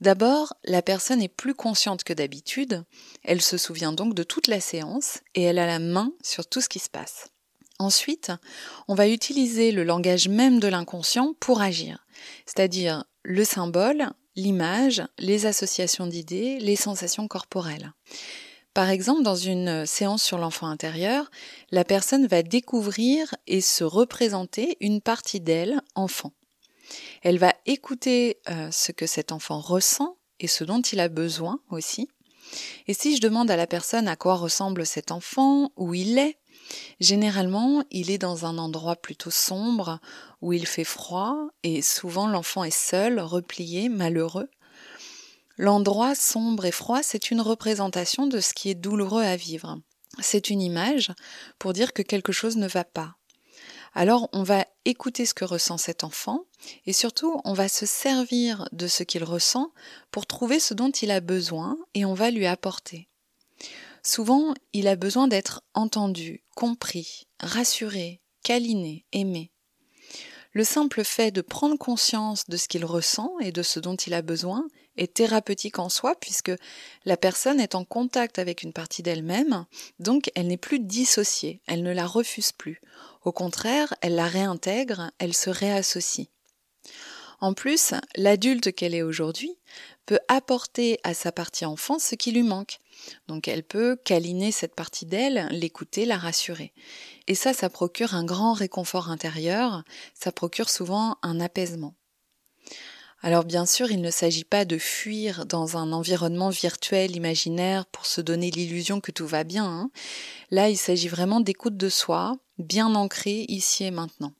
D'abord, 0.00 0.54
la 0.64 0.82
personne 0.82 1.22
est 1.22 1.28
plus 1.28 1.54
consciente 1.54 2.04
que 2.04 2.12
d'habitude, 2.12 2.84
elle 3.22 3.40
se 3.40 3.56
souvient 3.56 3.92
donc 3.92 4.14
de 4.14 4.22
toute 4.22 4.48
la 4.48 4.60
séance 4.60 5.20
et 5.34 5.42
elle 5.42 5.58
a 5.58 5.66
la 5.66 5.78
main 5.78 6.12
sur 6.22 6.46
tout 6.46 6.60
ce 6.60 6.68
qui 6.68 6.78
se 6.78 6.90
passe. 6.90 7.28
Ensuite, 7.78 8.30
on 8.86 8.94
va 8.94 9.08
utiliser 9.08 9.72
le 9.72 9.82
langage 9.82 10.28
même 10.28 10.60
de 10.60 10.68
l'inconscient 10.68 11.34
pour 11.40 11.60
agir, 11.60 12.06
c'est-à-dire 12.46 13.04
le 13.24 13.44
symbole, 13.44 14.10
l'image, 14.36 15.02
les 15.18 15.46
associations 15.46 16.06
d'idées, 16.06 16.58
les 16.60 16.76
sensations 16.76 17.26
corporelles. 17.26 17.92
Par 18.74 18.90
exemple, 18.90 19.22
dans 19.22 19.36
une 19.36 19.86
séance 19.86 20.22
sur 20.22 20.36
l'enfant 20.36 20.66
intérieur, 20.66 21.30
la 21.70 21.84
personne 21.84 22.26
va 22.26 22.42
découvrir 22.42 23.34
et 23.46 23.60
se 23.60 23.84
représenter 23.84 24.76
une 24.80 25.00
partie 25.00 25.40
d'elle, 25.40 25.80
enfant. 25.94 26.32
Elle 27.22 27.38
va 27.38 27.54
écouter 27.66 28.38
euh, 28.50 28.68
ce 28.70 28.92
que 28.92 29.06
cet 29.06 29.32
enfant 29.32 29.60
ressent 29.60 30.16
et 30.40 30.48
ce 30.48 30.64
dont 30.64 30.82
il 30.82 31.00
a 31.00 31.08
besoin 31.08 31.60
aussi. 31.70 32.08
Et 32.86 32.94
si 32.94 33.16
je 33.16 33.20
demande 33.20 33.50
à 33.50 33.56
la 33.56 33.66
personne 33.66 34.08
à 34.08 34.16
quoi 34.16 34.34
ressemble 34.34 34.84
cet 34.84 35.10
enfant, 35.12 35.72
où 35.76 35.94
il 35.94 36.18
est, 36.18 36.36
Généralement, 37.00 37.84
il 37.90 38.10
est 38.10 38.18
dans 38.18 38.46
un 38.46 38.58
endroit 38.58 38.96
plutôt 38.96 39.30
sombre 39.30 40.00
où 40.40 40.52
il 40.52 40.66
fait 40.66 40.84
froid 40.84 41.48
et 41.62 41.82
souvent 41.82 42.26
l'enfant 42.26 42.64
est 42.64 42.70
seul, 42.70 43.20
replié, 43.20 43.88
malheureux. 43.88 44.48
L'endroit 45.56 46.14
sombre 46.14 46.64
et 46.64 46.72
froid, 46.72 47.02
c'est 47.02 47.30
une 47.30 47.40
représentation 47.40 48.26
de 48.26 48.40
ce 48.40 48.54
qui 48.54 48.70
est 48.70 48.74
douloureux 48.74 49.22
à 49.22 49.36
vivre. 49.36 49.78
C'est 50.20 50.50
une 50.50 50.62
image 50.62 51.12
pour 51.58 51.72
dire 51.72 51.92
que 51.92 52.02
quelque 52.02 52.32
chose 52.32 52.56
ne 52.56 52.68
va 52.68 52.84
pas. 52.84 53.16
Alors 53.94 54.28
on 54.32 54.42
va 54.42 54.66
écouter 54.84 55.24
ce 55.24 55.34
que 55.34 55.44
ressent 55.44 55.78
cet 55.78 56.02
enfant 56.02 56.40
et 56.84 56.92
surtout 56.92 57.40
on 57.44 57.52
va 57.52 57.68
se 57.68 57.86
servir 57.86 58.68
de 58.72 58.88
ce 58.88 59.04
qu'il 59.04 59.22
ressent 59.22 59.72
pour 60.10 60.26
trouver 60.26 60.58
ce 60.58 60.74
dont 60.74 60.90
il 60.90 61.12
a 61.12 61.20
besoin 61.20 61.76
et 61.94 62.04
on 62.04 62.14
va 62.14 62.32
lui 62.32 62.46
apporter. 62.46 63.08
Souvent, 64.06 64.52
il 64.74 64.86
a 64.86 64.96
besoin 64.96 65.28
d'être 65.28 65.62
entendu, 65.72 66.44
compris, 66.54 67.26
rassuré, 67.40 68.20
câliné, 68.42 69.06
aimé. 69.12 69.50
Le 70.52 70.62
simple 70.62 71.02
fait 71.02 71.32
de 71.32 71.40
prendre 71.40 71.76
conscience 71.76 72.46
de 72.48 72.56
ce 72.56 72.68
qu'il 72.68 72.84
ressent 72.84 73.32
et 73.40 73.50
de 73.50 73.62
ce 73.62 73.80
dont 73.80 73.96
il 73.96 74.14
a 74.14 74.22
besoin 74.22 74.68
est 74.96 75.14
thérapeutique 75.14 75.80
en 75.80 75.88
soi 75.88 76.14
puisque 76.20 76.52
la 77.04 77.16
personne 77.16 77.58
est 77.58 77.74
en 77.74 77.84
contact 77.84 78.38
avec 78.38 78.62
une 78.62 78.72
partie 78.72 79.02
d'elle-même, 79.02 79.64
donc 79.98 80.30
elle 80.36 80.46
n'est 80.46 80.56
plus 80.58 80.78
dissociée, 80.78 81.60
elle 81.66 81.82
ne 81.82 81.92
la 81.92 82.06
refuse 82.06 82.52
plus. 82.52 82.80
Au 83.24 83.32
contraire, 83.32 83.94
elle 84.02 84.14
la 84.14 84.28
réintègre, 84.28 85.10
elle 85.18 85.34
se 85.34 85.50
réassocie. 85.50 86.28
En 87.40 87.52
plus, 87.52 87.94
l'adulte 88.16 88.72
qu'elle 88.72 88.94
est 88.94 89.02
aujourd'hui 89.02 89.58
peut 90.06 90.20
apporter 90.28 91.00
à 91.02 91.14
sa 91.14 91.32
partie 91.32 91.64
enfant 91.64 91.98
ce 91.98 92.14
qui 92.14 92.30
lui 92.30 92.42
manque. 92.42 92.78
Donc 93.28 93.48
elle 93.48 93.62
peut 93.62 93.96
câliner 94.04 94.52
cette 94.52 94.74
partie 94.74 95.06
d'elle, 95.06 95.48
l'écouter, 95.50 96.06
la 96.06 96.16
rassurer. 96.16 96.72
Et 97.26 97.34
ça, 97.34 97.52
ça 97.52 97.70
procure 97.70 98.14
un 98.14 98.24
grand 98.24 98.52
réconfort 98.52 99.10
intérieur, 99.10 99.84
ça 100.14 100.32
procure 100.32 100.70
souvent 100.70 101.16
un 101.22 101.40
apaisement. 101.40 101.94
Alors 103.22 103.44
bien 103.44 103.64
sûr, 103.64 103.90
il 103.90 104.02
ne 104.02 104.10
s'agit 104.10 104.44
pas 104.44 104.66
de 104.66 104.76
fuir 104.76 105.46
dans 105.46 105.78
un 105.78 105.92
environnement 105.92 106.50
virtuel 106.50 107.16
imaginaire 107.16 107.86
pour 107.86 108.04
se 108.04 108.20
donner 108.20 108.50
l'illusion 108.50 109.00
que 109.00 109.12
tout 109.12 109.26
va 109.26 109.44
bien. 109.44 109.64
Hein. 109.64 109.90
Là, 110.50 110.68
il 110.68 110.76
s'agit 110.76 111.08
vraiment 111.08 111.40
d'écoute 111.40 111.78
de 111.78 111.88
soi, 111.88 112.36
bien 112.58 112.94
ancrée 112.94 113.46
ici 113.48 113.84
et 113.84 113.90
maintenant. 113.90 114.34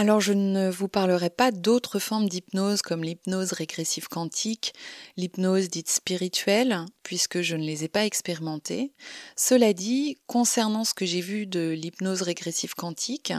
Alors 0.00 0.20
je 0.20 0.32
ne 0.32 0.70
vous 0.70 0.86
parlerai 0.86 1.28
pas 1.28 1.50
d'autres 1.50 1.98
formes 1.98 2.28
d'hypnose 2.28 2.82
comme 2.82 3.02
l'hypnose 3.02 3.50
régressive 3.50 4.06
quantique, 4.06 4.72
l'hypnose 5.16 5.68
dite 5.70 5.88
spirituelle, 5.88 6.84
puisque 7.02 7.40
je 7.40 7.56
ne 7.56 7.64
les 7.64 7.82
ai 7.82 7.88
pas 7.88 8.06
expérimentées. 8.06 8.92
Cela 9.34 9.72
dit, 9.72 10.16
concernant 10.28 10.84
ce 10.84 10.94
que 10.94 11.04
j'ai 11.04 11.20
vu 11.20 11.48
de 11.48 11.70
l'hypnose 11.70 12.22
régressive 12.22 12.74
quantique, 12.76 13.32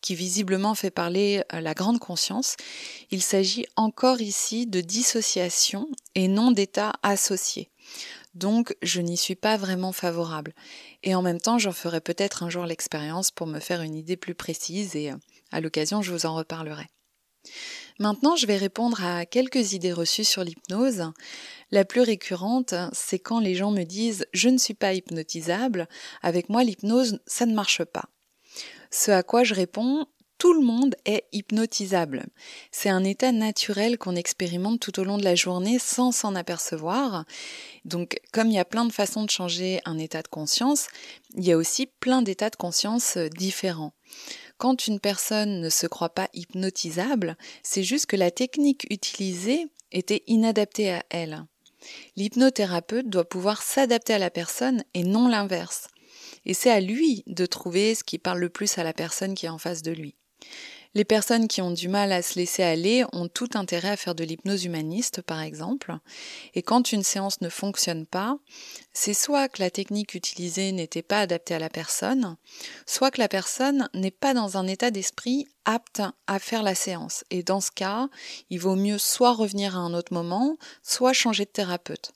qui 0.00 0.14
visiblement 0.14 0.74
fait 0.74 0.90
parler 0.90 1.42
la 1.52 1.74
grande 1.74 1.98
conscience, 1.98 2.56
il 3.10 3.20
s'agit 3.20 3.66
encore 3.76 4.22
ici 4.22 4.66
de 4.66 4.80
dissociation 4.80 5.90
et 6.14 6.26
non 6.26 6.52
d'état 6.52 6.94
associé. 7.02 7.68
Donc 8.34 8.74
je 8.80 9.02
n'y 9.02 9.18
suis 9.18 9.34
pas 9.34 9.58
vraiment 9.58 9.92
favorable. 9.92 10.54
Et 11.02 11.14
en 11.14 11.20
même 11.20 11.40
temps, 11.40 11.58
j'en 11.58 11.72
ferai 11.72 12.00
peut-être 12.00 12.42
un 12.42 12.48
jour 12.48 12.64
l'expérience 12.64 13.30
pour 13.30 13.46
me 13.46 13.60
faire 13.60 13.82
une 13.82 13.94
idée 13.94 14.16
plus 14.16 14.34
précise 14.34 14.96
et 14.96 15.12
à 15.50 15.60
l'occasion, 15.60 16.02
je 16.02 16.12
vous 16.12 16.26
en 16.26 16.34
reparlerai. 16.34 16.86
Maintenant, 17.98 18.36
je 18.36 18.46
vais 18.46 18.56
répondre 18.56 19.04
à 19.04 19.26
quelques 19.26 19.72
idées 19.72 19.92
reçues 19.92 20.24
sur 20.24 20.44
l'hypnose. 20.44 21.10
La 21.70 21.84
plus 21.84 22.02
récurrente, 22.02 22.74
c'est 22.92 23.18
quand 23.18 23.40
les 23.40 23.54
gens 23.54 23.72
me 23.72 23.82
disent 23.82 24.26
je 24.32 24.48
ne 24.48 24.58
suis 24.58 24.74
pas 24.74 24.94
hypnotisable, 24.94 25.88
avec 26.22 26.48
moi 26.48 26.62
l'hypnose, 26.62 27.20
ça 27.26 27.44
ne 27.44 27.54
marche 27.54 27.84
pas. 27.84 28.04
Ce 28.90 29.10
à 29.10 29.22
quoi 29.22 29.44
je 29.44 29.54
réponds 29.54 30.06
tout 30.38 30.54
le 30.54 30.64
monde 30.64 30.94
est 31.04 31.24
hypnotisable. 31.32 32.26
C'est 32.70 32.88
un 32.88 33.02
état 33.02 33.32
naturel 33.32 33.98
qu'on 33.98 34.14
expérimente 34.14 34.78
tout 34.78 35.00
au 35.00 35.04
long 35.04 35.18
de 35.18 35.24
la 35.24 35.34
journée 35.34 35.80
sans 35.80 36.12
s'en 36.12 36.36
apercevoir. 36.36 37.24
Donc, 37.84 38.20
comme 38.32 38.46
il 38.46 38.54
y 38.54 38.60
a 38.60 38.64
plein 38.64 38.84
de 38.84 38.92
façons 38.92 39.24
de 39.24 39.30
changer 39.30 39.80
un 39.84 39.98
état 39.98 40.22
de 40.22 40.28
conscience, 40.28 40.86
il 41.36 41.44
y 41.44 41.50
a 41.50 41.56
aussi 41.56 41.86
plein 41.86 42.22
d'états 42.22 42.50
de 42.50 42.56
conscience 42.56 43.18
différents. 43.18 43.94
Quand 44.58 44.88
une 44.88 44.98
personne 44.98 45.60
ne 45.60 45.70
se 45.70 45.86
croit 45.86 46.10
pas 46.10 46.28
hypnotisable, 46.34 47.36
c'est 47.62 47.84
juste 47.84 48.06
que 48.06 48.16
la 48.16 48.32
technique 48.32 48.86
utilisée 48.90 49.68
était 49.92 50.24
inadaptée 50.26 50.92
à 50.92 51.04
elle. 51.10 51.44
L'hypnothérapeute 52.16 53.08
doit 53.08 53.28
pouvoir 53.28 53.62
s'adapter 53.62 54.14
à 54.14 54.18
la 54.18 54.30
personne 54.30 54.82
et 54.94 55.04
non 55.04 55.28
l'inverse. 55.28 55.88
Et 56.44 56.54
c'est 56.54 56.70
à 56.70 56.80
lui 56.80 57.22
de 57.28 57.46
trouver 57.46 57.94
ce 57.94 58.02
qui 58.02 58.18
parle 58.18 58.40
le 58.40 58.48
plus 58.48 58.78
à 58.78 58.84
la 58.84 58.92
personne 58.92 59.34
qui 59.34 59.46
est 59.46 59.50
en 59.50 59.58
face 59.58 59.82
de 59.82 59.92
lui. 59.92 60.16
Les 60.94 61.04
personnes 61.04 61.48
qui 61.48 61.60
ont 61.60 61.70
du 61.70 61.88
mal 61.88 62.12
à 62.12 62.22
se 62.22 62.38
laisser 62.38 62.62
aller 62.62 63.04
ont 63.12 63.28
tout 63.28 63.50
intérêt 63.54 63.90
à 63.90 63.96
faire 63.96 64.14
de 64.14 64.24
l'hypnose 64.24 64.64
humaniste, 64.64 65.22
par 65.22 65.40
exemple. 65.40 65.96
Et 66.54 66.62
quand 66.62 66.92
une 66.92 67.02
séance 67.02 67.40
ne 67.40 67.48
fonctionne 67.48 68.06
pas, 68.06 68.38
c'est 68.92 69.14
soit 69.14 69.48
que 69.48 69.62
la 69.62 69.70
technique 69.70 70.14
utilisée 70.14 70.72
n'était 70.72 71.02
pas 71.02 71.20
adaptée 71.20 71.54
à 71.54 71.58
la 71.58 71.68
personne, 71.68 72.36
soit 72.86 73.10
que 73.10 73.20
la 73.20 73.28
personne 73.28 73.88
n'est 73.94 74.10
pas 74.10 74.34
dans 74.34 74.56
un 74.56 74.66
état 74.66 74.90
d'esprit 74.90 75.46
apte 75.64 76.02
à 76.26 76.38
faire 76.38 76.62
la 76.62 76.74
séance. 76.74 77.24
Et 77.30 77.42
dans 77.42 77.60
ce 77.60 77.70
cas, 77.70 78.08
il 78.48 78.58
vaut 78.58 78.76
mieux 78.76 78.98
soit 78.98 79.32
revenir 79.32 79.76
à 79.76 79.80
un 79.80 79.92
autre 79.92 80.14
moment, 80.14 80.56
soit 80.82 81.12
changer 81.12 81.44
de 81.44 81.50
thérapeute. 81.50 82.12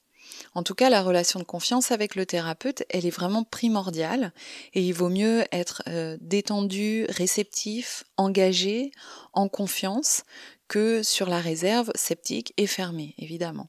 En 0.55 0.63
tout 0.63 0.75
cas, 0.75 0.91
la 0.91 1.03
relation 1.03 1.41
de 1.41 1.45
confiance 1.45 1.91
avec 1.91 2.15
le 2.15 2.27
thérapeute, 2.27 2.85
elle 2.91 3.07
est 3.07 3.11
vraiment 3.11 3.45
primordiale 3.45 4.33
et 4.75 4.83
il 4.83 4.93
vaut 4.93 5.09
mieux 5.09 5.45
être 5.53 5.83
euh, 5.89 6.17
détendu, 6.21 7.07
réceptif, 7.09 8.05
engagé, 8.17 8.93
en 9.33 9.49
confiance 9.49 10.25
que 10.69 11.03
sur 11.03 11.29
la 11.29 11.41
réserve, 11.41 11.91
sceptique 11.95 12.55
et 12.57 12.67
fermé, 12.67 13.15
évidemment. 13.19 13.69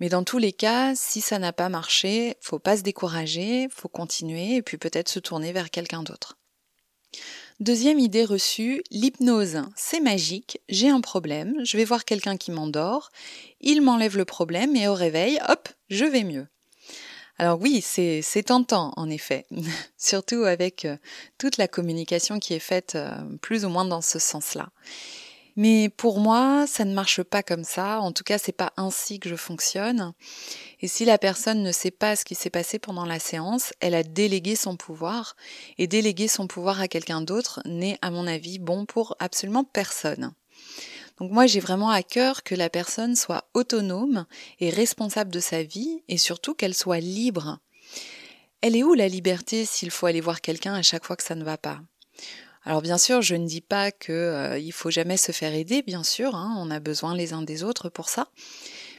Mais 0.00 0.08
dans 0.08 0.24
tous 0.24 0.38
les 0.38 0.52
cas, 0.52 0.94
si 0.94 1.20
ça 1.20 1.38
n'a 1.38 1.52
pas 1.52 1.68
marché, 1.68 2.36
faut 2.40 2.58
pas 2.58 2.76
se 2.76 2.82
décourager, 2.82 3.68
faut 3.70 3.88
continuer 3.88 4.56
et 4.56 4.62
puis 4.62 4.76
peut-être 4.76 5.08
se 5.08 5.18
tourner 5.18 5.52
vers 5.52 5.70
quelqu'un 5.70 6.02
d'autre. 6.02 6.36
Deuxième 7.58 7.98
idée 7.98 8.26
reçue, 8.26 8.82
l'hypnose, 8.90 9.62
c'est 9.76 10.00
magique, 10.00 10.60
j'ai 10.68 10.90
un 10.90 11.00
problème, 11.00 11.64
je 11.64 11.78
vais 11.78 11.86
voir 11.86 12.04
quelqu'un 12.04 12.36
qui 12.36 12.50
m'endort, 12.50 13.08
il 13.62 13.80
m'enlève 13.80 14.18
le 14.18 14.26
problème 14.26 14.76
et 14.76 14.88
au 14.88 14.94
réveil, 14.94 15.40
hop, 15.48 15.70
je 15.88 16.04
vais 16.04 16.22
mieux. 16.22 16.46
Alors 17.38 17.58
oui, 17.58 17.80
c'est 17.80 18.42
tentant 18.44 18.92
en 18.96 19.08
effet, 19.08 19.46
surtout 19.96 20.44
avec 20.44 20.84
euh, 20.84 20.98
toute 21.38 21.56
la 21.56 21.66
communication 21.66 22.40
qui 22.40 22.52
est 22.52 22.58
faite 22.58 22.94
euh, 22.94 23.10
plus 23.40 23.64
ou 23.64 23.70
moins 23.70 23.86
dans 23.86 24.02
ce 24.02 24.18
sens-là. 24.18 24.68
Mais 25.56 25.88
pour 25.88 26.20
moi, 26.20 26.66
ça 26.66 26.84
ne 26.84 26.92
marche 26.92 27.22
pas 27.22 27.42
comme 27.42 27.64
ça. 27.64 28.00
En 28.00 28.12
tout 28.12 28.24
cas, 28.24 28.36
c'est 28.36 28.52
pas 28.52 28.74
ainsi 28.76 29.18
que 29.18 29.30
je 29.30 29.36
fonctionne. 29.36 30.12
Et 30.80 30.88
si 30.88 31.06
la 31.06 31.16
personne 31.16 31.62
ne 31.62 31.72
sait 31.72 31.90
pas 31.90 32.14
ce 32.14 32.26
qui 32.26 32.34
s'est 32.34 32.50
passé 32.50 32.78
pendant 32.78 33.06
la 33.06 33.18
séance, 33.18 33.72
elle 33.80 33.94
a 33.94 34.02
délégué 34.02 34.54
son 34.54 34.76
pouvoir. 34.76 35.34
Et 35.78 35.86
déléguer 35.86 36.28
son 36.28 36.46
pouvoir 36.46 36.80
à 36.80 36.88
quelqu'un 36.88 37.22
d'autre 37.22 37.62
n'est, 37.64 37.98
à 38.02 38.10
mon 38.10 38.26
avis, 38.26 38.58
bon 38.58 38.84
pour 38.84 39.16
absolument 39.18 39.64
personne. 39.64 40.32
Donc 41.18 41.32
moi, 41.32 41.46
j'ai 41.46 41.60
vraiment 41.60 41.88
à 41.88 42.02
cœur 42.02 42.42
que 42.42 42.54
la 42.54 42.68
personne 42.68 43.16
soit 43.16 43.48
autonome 43.54 44.26
et 44.60 44.68
responsable 44.68 45.30
de 45.30 45.40
sa 45.40 45.62
vie 45.62 46.02
et 46.08 46.18
surtout 46.18 46.54
qu'elle 46.54 46.74
soit 46.74 47.00
libre. 47.00 47.58
Elle 48.60 48.76
est 48.76 48.82
où 48.82 48.92
la 48.92 49.08
liberté 49.08 49.64
s'il 49.64 49.90
faut 49.90 50.06
aller 50.06 50.20
voir 50.20 50.42
quelqu'un 50.42 50.74
à 50.74 50.82
chaque 50.82 51.06
fois 51.06 51.16
que 51.16 51.22
ça 51.22 51.34
ne 51.34 51.44
va 51.44 51.56
pas? 51.56 51.80
Alors 52.66 52.82
bien 52.82 52.98
sûr, 52.98 53.22
je 53.22 53.36
ne 53.36 53.46
dis 53.46 53.60
pas 53.60 53.92
qu'il 53.92 54.12
euh, 54.12 54.58
il 54.58 54.72
faut 54.72 54.90
jamais 54.90 55.16
se 55.16 55.30
faire 55.30 55.54
aider, 55.54 55.82
bien 55.82 56.02
sûr, 56.02 56.34
hein, 56.34 56.52
on 56.58 56.72
a 56.72 56.80
besoin 56.80 57.14
les 57.14 57.32
uns 57.32 57.42
des 57.42 57.62
autres 57.62 57.88
pour 57.88 58.08
ça. 58.08 58.26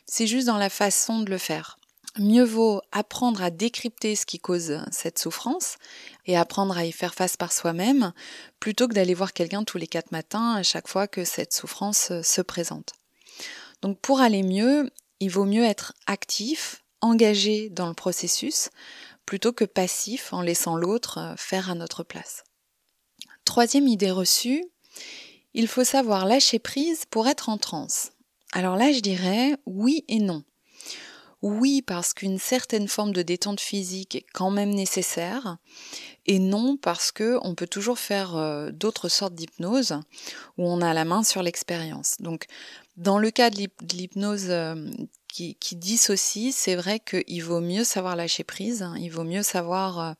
C'est 0.05 0.25
juste 0.25 0.47
dans 0.47 0.57
la 0.57 0.69
façon 0.69 1.19
de 1.19 1.29
le 1.29 1.37
faire. 1.37 1.77
Mieux 2.17 2.45
vaut 2.45 2.81
apprendre 2.93 3.43
à 3.43 3.49
décrypter 3.49 4.15
ce 4.15 4.25
qui 4.25 4.39
cause 4.39 4.79
cette 4.91 5.19
souffrance 5.19 5.75
et 6.25 6.37
apprendre 6.37 6.77
à 6.77 6.85
y 6.85 6.93
faire 6.93 7.13
face 7.13 7.35
par 7.35 7.51
soi-même 7.51 8.13
plutôt 8.61 8.87
que 8.87 8.93
d'aller 8.93 9.13
voir 9.13 9.33
quelqu'un 9.33 9.65
tous 9.65 9.77
les 9.77 9.85
quatre 9.85 10.13
matins 10.13 10.55
à 10.55 10.63
chaque 10.63 10.87
fois 10.87 11.07
que 11.09 11.25
cette 11.25 11.51
souffrance 11.53 12.11
euh, 12.11 12.23
se 12.23 12.41
présente. 12.41 12.93
Donc 13.81 13.99
pour 13.99 14.21
aller 14.21 14.43
mieux, 14.43 14.89
il 15.19 15.29
vaut 15.29 15.45
mieux 15.45 15.65
être 15.65 15.93
actif, 16.05 16.85
engagé 17.01 17.69
dans 17.69 17.89
le 17.89 17.93
processus, 17.93 18.69
plutôt 19.25 19.51
que 19.51 19.65
passif 19.65 20.31
en 20.31 20.41
laissant 20.41 20.77
l'autre 20.77 21.17
euh, 21.17 21.35
faire 21.35 21.69
à 21.69 21.75
notre 21.75 22.03
place. 22.03 22.46
Troisième 23.47 23.87
idée 23.87 24.11
reçue, 24.11 24.65
il 25.53 25.69
faut 25.69 25.85
savoir 25.85 26.25
lâcher 26.25 26.59
prise 26.59 27.05
pour 27.09 27.29
être 27.29 27.47
en 27.47 27.57
transe. 27.57 28.11
Alors 28.51 28.75
là, 28.75 28.91
je 28.91 28.99
dirais 28.99 29.55
oui 29.65 30.03
et 30.09 30.19
non. 30.19 30.43
Oui, 31.41 31.81
parce 31.81 32.13
qu'une 32.13 32.39
certaine 32.39 32.89
forme 32.89 33.13
de 33.13 33.21
détente 33.21 33.61
physique 33.61 34.15
est 34.15 34.25
quand 34.33 34.51
même 34.51 34.71
nécessaire, 34.71 35.59
et 36.25 36.39
non 36.39 36.75
parce 36.75 37.13
que 37.13 37.39
on 37.41 37.55
peut 37.55 37.67
toujours 37.67 37.99
faire 37.99 38.35
euh, 38.35 38.71
d'autres 38.71 39.07
sortes 39.07 39.33
d'hypnose 39.33 39.93
où 40.57 40.67
on 40.67 40.81
a 40.81 40.93
la 40.93 41.05
main 41.05 41.23
sur 41.23 41.41
l'expérience. 41.41 42.17
Donc, 42.19 42.47
dans 42.97 43.17
le 43.17 43.31
cas 43.31 43.49
de 43.49 43.65
l'hypnose 43.93 44.47
euh, 44.49 44.75
qui, 45.29 45.55
dissocie, 45.77 46.53
c'est 46.53 46.75
vrai 46.75 46.99
qu'il 46.99 47.43
vaut 47.45 47.61
mieux 47.61 47.85
savoir 47.85 48.17
lâcher 48.17 48.43
prise, 48.43 48.81
hein. 48.81 48.95
il 48.99 49.09
vaut 49.09 49.23
mieux 49.23 49.43
savoir 49.43 49.99
euh, 49.99 50.13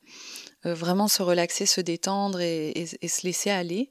vraiment 0.74 1.08
se 1.08 1.22
relaxer, 1.22 1.66
se 1.66 1.80
détendre 1.80 2.40
et, 2.40 2.86
se 2.86 3.26
laisser 3.26 3.50
aller. 3.50 3.90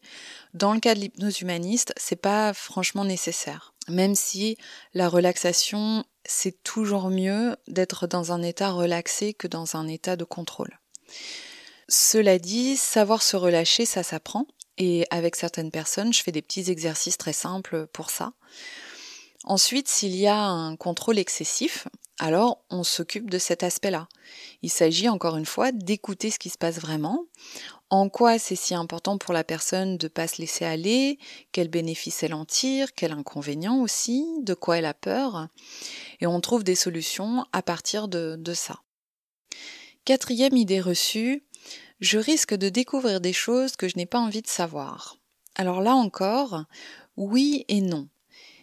Dans 0.54 0.74
le 0.74 0.80
cas 0.80 0.96
de 0.96 1.00
l'hypnose 1.00 1.42
humaniste, 1.42 1.94
c'est 1.98 2.16
pas 2.16 2.54
franchement 2.54 3.06
nécessaire. 3.06 3.74
Même 3.88 4.16
si 4.16 4.58
la 4.94 5.08
relaxation, 5.10 6.04
c'est 6.26 6.64
toujours 6.64 7.10
mieux 7.10 7.56
d'être 7.68 8.08
dans 8.08 8.32
un 8.32 8.42
état 8.42 8.72
relaxé 8.72 9.34
que 9.34 9.48
dans 9.48 9.76
un 9.76 9.88
état 9.88 10.16
de 10.16 10.24
contrôle. 10.24 10.80
Cela 11.88 12.38
dit, 12.38 12.76
savoir 12.76 13.22
se 13.22 13.38
relâcher, 13.38 13.86
ça 13.86 14.04
s'apprend. 14.04 14.46
Et 14.78 15.06
avec 15.10 15.36
certaines 15.36 15.72
personnes, 15.72 16.14
je 16.14 16.22
fais 16.22 16.32
des 16.32 16.42
petits 16.42 16.70
exercices 16.70 17.18
très 17.18 17.34
simples 17.34 17.88
pour 17.88 18.10
ça. 18.10 18.34
Ensuite, 19.44 19.88
s'il 19.88 20.16
y 20.16 20.28
a 20.28 20.40
un 20.40 20.76
contrôle 20.76 21.18
excessif, 21.18 21.88
alors 22.20 22.64
on 22.70 22.84
s'occupe 22.84 23.30
de 23.30 23.38
cet 23.38 23.64
aspect-là. 23.64 24.08
Il 24.62 24.70
s'agit 24.70 25.10
encore 25.10 25.38
une 25.38 25.46
fois 25.46 25.72
d'écouter 25.72 26.32
ce 26.32 26.40
qui 26.40 26.50
se 26.50 26.58
passe 26.58 26.80
vraiment, 26.80 27.26
en 27.90 28.10
quoi 28.10 28.40
c'est 28.40 28.56
si 28.56 28.76
important 28.76 29.18
pour 29.18 29.34
la 29.34 29.44
personne 29.44 29.98
de 29.98 30.08
ne 30.08 30.10
pas 30.10 30.28
se 30.28 30.42
laisser 30.42 30.66
aller, 30.66 31.20
quels 31.52 31.70
bénéfices 31.70 32.24
elle 32.24 32.34
en 32.34 32.46
tire, 32.46 32.94
quels 32.94 33.12
inconvénients 33.12 33.82
aussi, 33.82 34.26
de 34.42 34.54
quoi 34.54 34.80
elle 34.80 34.86
a 34.86 34.94
peur, 34.94 35.48
et 36.20 36.28
on 36.28 36.42
trouve 36.42 36.64
des 36.64 36.76
solutions 36.76 37.46
à 37.54 37.62
partir 37.62 38.08
de, 38.08 38.36
de 38.38 38.54
ça. 38.54 38.82
Quatrième 40.06 40.58
idée 40.58 40.82
reçue, 40.82 41.46
je 42.00 42.18
risque 42.18 42.54
de 42.54 42.70
découvrir 42.70 43.22
des 43.22 43.34
choses 43.34 43.76
que 43.76 43.88
je 43.88 43.98
n'ai 43.98 44.06
pas 44.06 44.20
envie 44.20 44.42
de 44.42 44.48
savoir. 44.48 45.18
Alors 45.56 45.82
là 45.82 45.96
encore, 45.96 46.66
oui 47.16 47.66
et 47.68 47.82
non. 47.82 48.08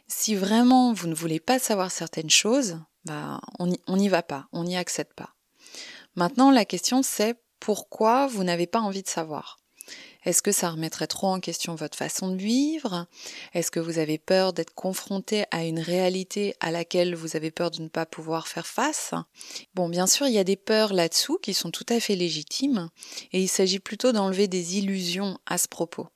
Si 0.06 0.34
vraiment 0.34 0.92
vous 0.92 1.06
ne 1.06 1.14
voulez 1.14 1.40
pas 1.40 1.58
savoir 1.58 1.90
certaines 1.90 2.30
choses, 2.30 2.78
bah, 3.04 3.40
on 3.58 3.96
n'y 3.96 4.08
va 4.08 4.22
pas, 4.22 4.46
on 4.52 4.64
n'y 4.64 4.76
accède 4.76 5.12
pas. 5.14 5.34
Maintenant, 6.16 6.50
la 6.50 6.64
question 6.64 7.02
c'est 7.02 7.36
pourquoi 7.60 8.26
vous 8.26 8.44
n'avez 8.44 8.66
pas 8.66 8.80
envie 8.80 9.02
de 9.02 9.08
savoir? 9.08 9.58
Est-ce 10.24 10.40
que 10.40 10.52
ça 10.52 10.70
remettrait 10.70 11.06
trop 11.06 11.26
en 11.26 11.40
question 11.40 11.74
votre 11.74 11.98
façon 11.98 12.28
de 12.28 12.40
vivre? 12.40 13.06
Est-ce 13.52 13.70
que 13.70 13.80
vous 13.80 13.98
avez 13.98 14.16
peur 14.16 14.54
d'être 14.54 14.72
confronté 14.72 15.44
à 15.50 15.64
une 15.64 15.78
réalité 15.78 16.54
à 16.60 16.70
laquelle 16.70 17.14
vous 17.14 17.36
avez 17.36 17.50
peur 17.50 17.70
de 17.70 17.82
ne 17.82 17.88
pas 17.88 18.06
pouvoir 18.06 18.48
faire 18.48 18.66
face? 18.66 19.12
Bon, 19.74 19.88
bien 19.88 20.06
sûr, 20.06 20.26
il 20.26 20.32
y 20.32 20.38
a 20.38 20.44
des 20.44 20.56
peurs 20.56 20.94
là-dessous 20.94 21.38
qui 21.42 21.52
sont 21.52 21.70
tout 21.70 21.84
à 21.90 22.00
fait 22.00 22.16
légitimes, 22.16 22.88
et 23.32 23.42
il 23.42 23.48
s'agit 23.48 23.80
plutôt 23.80 24.12
d'enlever 24.12 24.48
des 24.48 24.78
illusions 24.78 25.38
à 25.44 25.58
ce 25.58 25.68
propos. 25.68 26.08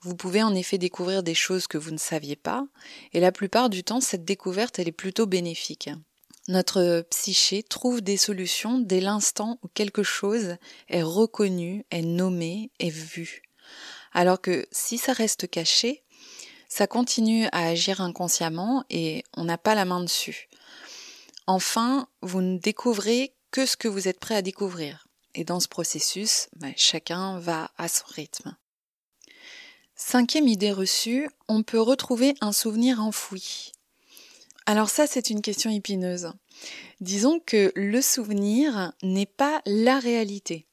Vous 0.00 0.16
pouvez 0.16 0.42
en 0.42 0.54
effet 0.54 0.78
découvrir 0.78 1.22
des 1.22 1.34
choses 1.34 1.68
que 1.68 1.78
vous 1.78 1.92
ne 1.92 1.98
saviez 1.98 2.36
pas, 2.36 2.66
et 3.12 3.20
la 3.20 3.30
plupart 3.30 3.70
du 3.70 3.84
temps, 3.84 4.00
cette 4.00 4.24
découverte, 4.24 4.80
elle 4.80 4.88
est 4.88 4.92
plutôt 4.92 5.26
bénéfique. 5.26 5.90
Notre 6.48 7.06
psyché 7.10 7.62
trouve 7.62 8.00
des 8.00 8.16
solutions 8.16 8.78
dès 8.78 9.00
l'instant 9.00 9.58
où 9.62 9.68
quelque 9.68 10.02
chose 10.02 10.56
est 10.88 11.02
reconnu, 11.02 11.84
est 11.90 12.00
nommé, 12.00 12.70
est 12.78 12.88
vu. 12.88 13.42
Alors 14.12 14.40
que 14.40 14.66
si 14.72 14.96
ça 14.96 15.12
reste 15.12 15.50
caché, 15.50 16.04
ça 16.66 16.86
continue 16.86 17.46
à 17.52 17.66
agir 17.66 18.00
inconsciemment 18.00 18.82
et 18.88 19.24
on 19.36 19.44
n'a 19.44 19.58
pas 19.58 19.74
la 19.74 19.84
main 19.84 20.00
dessus. 20.00 20.48
Enfin, 21.46 22.08
vous 22.22 22.40
ne 22.40 22.58
découvrez 22.58 23.34
que 23.50 23.66
ce 23.66 23.76
que 23.76 23.88
vous 23.88 24.08
êtes 24.08 24.18
prêt 24.18 24.34
à 24.34 24.42
découvrir. 24.42 25.06
Et 25.34 25.44
dans 25.44 25.60
ce 25.60 25.68
processus, 25.68 26.48
ben, 26.56 26.72
chacun 26.76 27.38
va 27.38 27.70
à 27.76 27.88
son 27.88 28.06
rythme. 28.06 28.56
Cinquième 29.94 30.48
idée 30.48 30.72
reçue, 30.72 31.28
on 31.46 31.62
peut 31.62 31.80
retrouver 31.80 32.34
un 32.40 32.52
souvenir 32.52 33.02
enfoui. 33.02 33.72
Alors 34.68 34.90
ça, 34.90 35.06
c'est 35.06 35.30
une 35.30 35.40
question 35.40 35.70
épineuse. 35.70 36.30
Disons 37.00 37.40
que 37.40 37.72
le 37.74 38.02
souvenir 38.02 38.92
n'est 39.02 39.24
pas 39.24 39.62
la 39.64 39.98
réalité. 39.98 40.66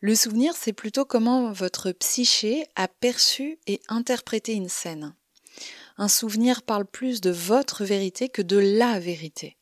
Le 0.00 0.14
souvenir, 0.14 0.54
c'est 0.56 0.72
plutôt 0.72 1.04
comment 1.04 1.50
votre 1.50 1.90
psyché 1.90 2.64
a 2.76 2.86
perçu 2.86 3.58
et 3.66 3.80
interprété 3.88 4.52
une 4.52 4.68
scène. 4.68 5.16
Un 5.98 6.06
souvenir 6.06 6.62
parle 6.62 6.84
plus 6.84 7.20
de 7.20 7.30
votre 7.30 7.84
vérité 7.84 8.28
que 8.28 8.40
de 8.40 8.58
la 8.58 9.00
vérité. 9.00 9.56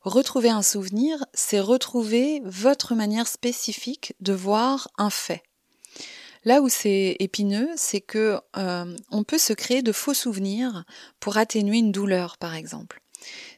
Retrouver 0.00 0.48
un 0.48 0.62
souvenir, 0.62 1.22
c'est 1.34 1.60
retrouver 1.60 2.40
votre 2.46 2.94
manière 2.94 3.28
spécifique 3.28 4.14
de 4.20 4.32
voir 4.32 4.88
un 4.96 5.10
fait. 5.10 5.42
Là 6.44 6.60
où 6.60 6.68
c'est 6.68 7.16
épineux, 7.18 7.68
c'est 7.76 8.00
que 8.00 8.40
euh, 8.56 8.96
on 9.10 9.24
peut 9.24 9.38
se 9.38 9.52
créer 9.52 9.82
de 9.82 9.92
faux 9.92 10.14
souvenirs 10.14 10.84
pour 11.20 11.36
atténuer 11.36 11.78
une 11.78 11.92
douleur, 11.92 12.38
par 12.38 12.54
exemple. 12.54 13.00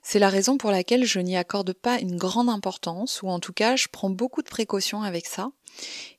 C'est 0.02 0.18
la 0.18 0.30
raison 0.30 0.56
pour 0.56 0.70
laquelle 0.70 1.04
je 1.04 1.20
n'y 1.20 1.36
accorde 1.36 1.72
pas 1.72 1.98
une 1.98 2.16
grande 2.16 2.48
importance, 2.48 3.22
ou 3.22 3.28
en 3.28 3.40
tout 3.40 3.52
cas 3.52 3.76
je 3.76 3.88
prends 3.92 4.10
beaucoup 4.10 4.42
de 4.42 4.48
précautions 4.48 5.02
avec 5.02 5.26
ça. 5.26 5.50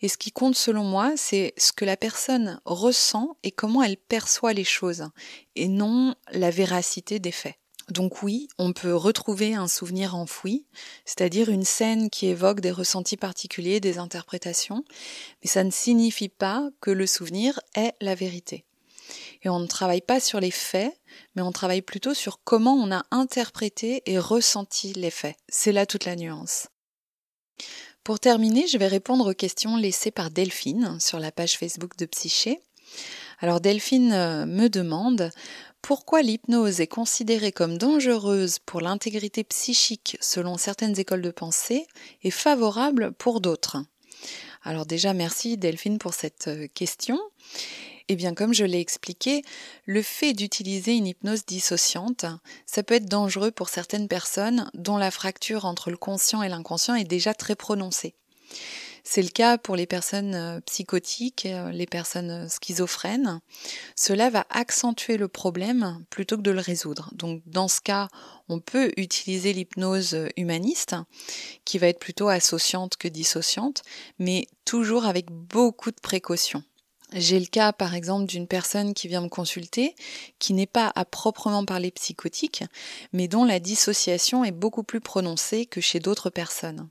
Et 0.02 0.08
ce 0.08 0.17
qui 0.17 0.32
compte 0.32 0.56
selon 0.56 0.84
moi, 0.84 1.13
c'est 1.17 1.54
ce 1.58 1.71
que 1.71 1.86
la 1.86 1.97
personne 1.97 2.62
ressent 2.65 3.36
et 3.43 3.52
comment 3.52 3.84
elle 3.84 3.97
perçoit 3.97 4.54
les 4.54 4.63
choses, 4.63 5.06
et 5.56 5.67
non 5.67 6.15
la 6.32 6.52
véracité 6.52 7.19
des 7.19 7.32
faits. 7.32 7.61
Donc 7.92 8.24
oui, 8.24 8.48
on 8.58 8.72
peut 8.72 8.96
retrouver 8.96 9.54
un 9.54 9.68
souvenir 9.68 10.16
enfoui, 10.16 10.66
c'est-à-dire 11.04 11.50
une 11.50 11.66
scène 11.66 12.10
qui 12.10 12.28
évoque 12.28 12.62
des 12.62 12.72
ressentis 12.72 13.18
particuliers, 13.18 13.82
des 13.82 13.98
interprétations, 13.98 14.86
mais 15.44 15.50
ça 15.50 15.66
ne 15.66 15.72
signifie 15.72 16.30
pas 16.30 16.70
que 16.80 16.90
le 16.90 17.06
souvenir 17.06 17.60
est 17.76 17.94
la 18.00 18.16
vérité. 18.16 18.64
Et 19.44 19.50
on 19.50 19.60
ne 19.60 19.68
travaille 19.68 20.02
pas 20.02 20.22
sur 20.22 20.40
les 20.40 20.52
faits, 20.52 20.98
mais 21.36 21.42
on 21.42 21.52
travaille 21.52 21.82
plutôt 21.82 22.14
sur 22.14 22.40
comment 22.46 22.76
on 22.76 22.94
a 22.94 23.04
interprété 23.12 24.04
et 24.06 24.18
ressenti 24.18 24.94
les 24.94 25.12
faits. 25.12 25.36
C'est 25.50 25.74
là 25.74 25.86
toute 25.86 26.06
la 26.06 26.16
nuance. 26.16 26.70
Pour 28.06 28.22
terminer, 28.22 28.68
je 28.68 28.78
vais 28.78 28.88
répondre 28.88 29.30
aux 29.30 29.36
questions 29.36 29.76
laissées 29.76 30.12
par 30.12 30.32
Delphine 30.32 30.98
sur 31.02 31.20
la 31.20 31.32
page 31.34 31.58
Facebook 31.58 31.98
de 31.98 32.06
Psyché. 32.06 32.62
Alors 33.40 33.60
Delphine 33.60 34.14
euh, 34.14 34.46
me 34.46 34.70
demande 34.70 35.32
pourquoi 35.82 36.22
l'hypnose 36.22 36.80
est 36.80 36.88
considérée 36.88 37.52
comme 37.52 37.78
dangereuse 37.78 38.60
pour 38.60 38.82
l'intégrité 38.82 39.44
psychique 39.44 40.17
selon 40.22 40.58
certaines 40.58 41.00
écoles 41.00 41.22
de 41.22 41.32
pensée 41.32 41.88
et 42.24 42.32
favorable 42.32 43.12
pour 43.13 43.41
d'autres? 43.41 43.78
Alors 44.63 44.86
déjà, 44.86 45.13
merci 45.13 45.58
Delphine 45.58 45.98
pour 45.98 46.13
cette 46.13 46.48
euh, 46.48 46.67
question. 46.74 47.20
Eh 48.08 48.15
bien, 48.15 48.34
comme 48.34 48.54
je 48.54 48.65
l'ai 48.65 48.80
expliqué, 48.80 49.41
le 49.86 50.02
fait 50.02 50.34
d'utiliser 50.34 50.96
une 50.96 51.08
hypnose 51.08 51.46
dissociante, 51.46 52.26
ça 52.65 52.84
peut 52.84 52.96
être 52.96 53.06
dangereux 53.06 53.52
pour 53.52 53.70
certaines 53.70 54.08
personnes 54.08 54.70
dont 54.74 54.98
la 54.98 55.12
fracture 55.12 55.65
entre 55.65 55.89
le 55.89 55.98
conscient 55.98 56.44
et 56.44 56.50
l'inconscient 56.50 56.96
est 56.96 57.06
déjà 57.06 57.34
très 57.34 57.56
prononcée. 57.56 58.13
C'est 59.04 59.22
le 59.22 59.30
cas 59.30 59.58
pour 59.58 59.76
les 59.76 59.88
personnes 59.88 60.36
euh, 60.36 60.60
psychotiques, 60.62 61.46
euh, 61.46 61.72
les 61.72 61.88
personnes 61.88 62.30
euh, 62.30 62.48
schizophrènes. 62.48 63.42
Cela 63.96 64.30
va 64.30 64.46
accentuer 64.50 65.18
le 65.18 65.28
problème 65.28 66.04
plutôt 66.10 66.38
que 66.38 66.42
de 66.42 66.52
le 66.52 66.60
résoudre. 66.60 67.10
Donc 67.14 67.42
dans 67.46 67.68
ce 67.68 67.82
cas, 67.82 68.10
on 68.48 68.60
peut 68.60 68.92
utiliser 68.98 69.54
l'hypnose 69.54 70.18
humaniste, 70.38 70.96
qui 71.66 71.78
va 71.78 71.88
être 71.88 72.00
plutôt 72.00 72.28
associante 72.30 72.98
que 72.98 73.08
dissociante, 73.08 73.82
mais 74.20 74.48
toujours 74.66 75.06
avec 75.06 75.32
beaucoup 75.32 75.92
de 75.92 76.00
précautions. 76.02 76.64
J'ai 77.14 77.40
le 77.40 77.46
cas, 77.46 77.74
par 77.74 77.94
exemple, 77.94 78.26
d'une 78.26 78.48
personne 78.48 78.94
qui 78.94 79.10
vient 79.10 79.22
me 79.22 79.28
consulter, 79.28 79.96
qui 80.40 80.54
n'est 80.54 80.66
pas 80.66 80.92
à 80.96 81.04
proprement 81.04 81.66
parler 81.66 81.92
psychotique, 81.92 82.64
mais 83.12 83.28
dont 83.28 83.44
la 83.44 83.60
dissociation 83.60 84.46
est 84.46 84.52
beaucoup 84.52 84.84
plus 84.84 85.02
prononcée 85.02 85.66
que 85.66 85.82
chez 85.82 86.00
d'autres 86.00 86.30
personnes. 86.30 86.90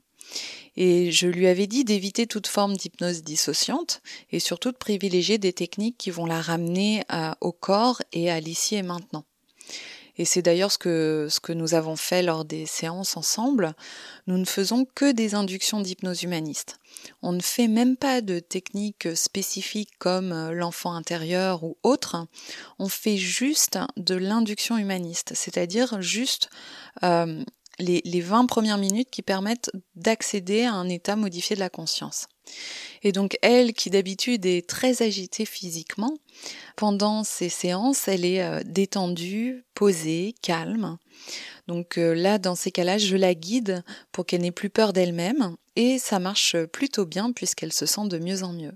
Et 0.77 1.11
je 1.11 1.27
lui 1.27 1.47
avais 1.47 1.67
dit 1.67 1.83
d'éviter 1.83 2.27
toute 2.27 2.47
forme 2.47 2.77
d'hypnose 2.77 3.23
dissociante 3.23 4.01
et 4.31 4.39
surtout 4.39 4.71
de 4.71 4.77
privilégier 4.77 5.37
des 5.37 5.53
techniques 5.53 5.97
qui 5.97 6.11
vont 6.11 6.25
la 6.25 6.41
ramener 6.41 7.03
au 7.41 7.51
corps 7.51 8.01
et 8.13 8.31
à 8.31 8.39
l'ici 8.39 8.75
et 8.75 8.83
maintenant. 8.83 9.25
Et 10.17 10.25
c'est 10.25 10.41
d'ailleurs 10.41 10.71
ce 10.71 10.77
que, 10.77 11.27
ce 11.29 11.39
que 11.39 11.53
nous 11.53 11.73
avons 11.73 11.95
fait 11.95 12.21
lors 12.21 12.45
des 12.45 12.65
séances 12.65 13.17
ensemble. 13.17 13.73
Nous 14.27 14.37
ne 14.37 14.45
faisons 14.45 14.85
que 14.85 15.11
des 15.11 15.35
inductions 15.35 15.81
d'hypnose 15.81 16.23
humaniste. 16.23 16.79
On 17.21 17.31
ne 17.31 17.41
fait 17.41 17.67
même 17.67 17.97
pas 17.97 18.21
de 18.21 18.39
techniques 18.39 19.15
spécifiques 19.15 19.97
comme 19.97 20.31
euh, 20.31 20.51
l'enfant 20.51 20.93
intérieur 20.93 21.63
ou 21.63 21.77
autre. 21.81 22.27
On 22.77 22.89
fait 22.89 23.17
juste 23.17 23.79
de 23.97 24.15
l'induction 24.15 24.77
humaniste, 24.77 25.31
c'est-à-dire 25.33 26.01
juste 26.01 26.49
euh, 27.03 27.43
les, 27.79 28.01
les 28.05 28.21
20 28.21 28.45
premières 28.45 28.77
minutes 28.77 29.09
qui 29.09 29.21
permettent 29.21 29.71
d'accéder 29.95 30.63
à 30.63 30.73
un 30.73 30.89
état 30.89 31.15
modifié 31.15 31.55
de 31.55 31.61
la 31.61 31.69
conscience. 31.69 32.27
Et 33.03 33.11
donc 33.11 33.37
elle, 33.41 33.73
qui 33.73 33.89
d'habitude 33.89 34.45
est 34.45 34.67
très 34.67 35.01
agitée 35.01 35.45
physiquement, 35.45 36.13
pendant 36.75 37.23
ces 37.23 37.49
séances, 37.49 38.07
elle 38.07 38.25
est 38.25 38.43
euh, 38.43 38.61
détendue, 38.65 39.65
posée, 39.73 40.35
calme. 40.41 40.97
Donc 41.67 41.97
euh, 41.97 42.13
là, 42.13 42.37
dans 42.37 42.55
ces 42.55 42.71
cas-là, 42.71 42.97
je 42.97 43.15
la 43.15 43.33
guide 43.33 43.83
pour 44.11 44.25
qu'elle 44.25 44.41
n'ait 44.41 44.51
plus 44.51 44.69
peur 44.69 44.93
d'elle-même, 44.93 45.55
et 45.75 45.99
ça 45.99 46.19
marche 46.19 46.55
plutôt 46.65 47.05
bien 47.05 47.31
puisqu'elle 47.31 47.73
se 47.73 47.85
sent 47.85 48.07
de 48.07 48.19
mieux 48.19 48.43
en 48.43 48.53
mieux. 48.53 48.73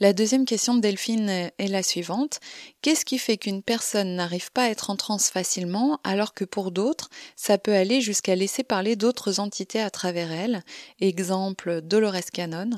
La 0.00 0.12
deuxième 0.12 0.44
question 0.44 0.74
de 0.74 0.80
Delphine 0.80 1.28
est 1.28 1.68
la 1.68 1.82
suivante. 1.82 2.40
Qu'est-ce 2.80 3.04
qui 3.04 3.18
fait 3.18 3.36
qu'une 3.36 3.62
personne 3.62 4.16
n'arrive 4.16 4.50
pas 4.52 4.64
à 4.64 4.68
être 4.68 4.90
en 4.90 4.96
transe 4.96 5.30
facilement 5.30 6.00
alors 6.04 6.34
que 6.34 6.44
pour 6.44 6.72
d'autres, 6.72 7.08
ça 7.36 7.58
peut 7.58 7.74
aller 7.74 8.00
jusqu'à 8.00 8.34
laisser 8.34 8.64
parler 8.64 8.96
d'autres 8.96 9.40
entités 9.40 9.80
à 9.80 9.90
travers 9.90 10.32
elle, 10.32 10.62
exemple 11.00 11.80
Dolores 11.82 12.30
Cannon, 12.32 12.70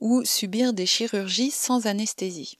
ou 0.00 0.24
subir 0.24 0.72
des 0.72 0.86
chirurgies 0.86 1.50
sans 1.50 1.86
anesthésie? 1.86 2.58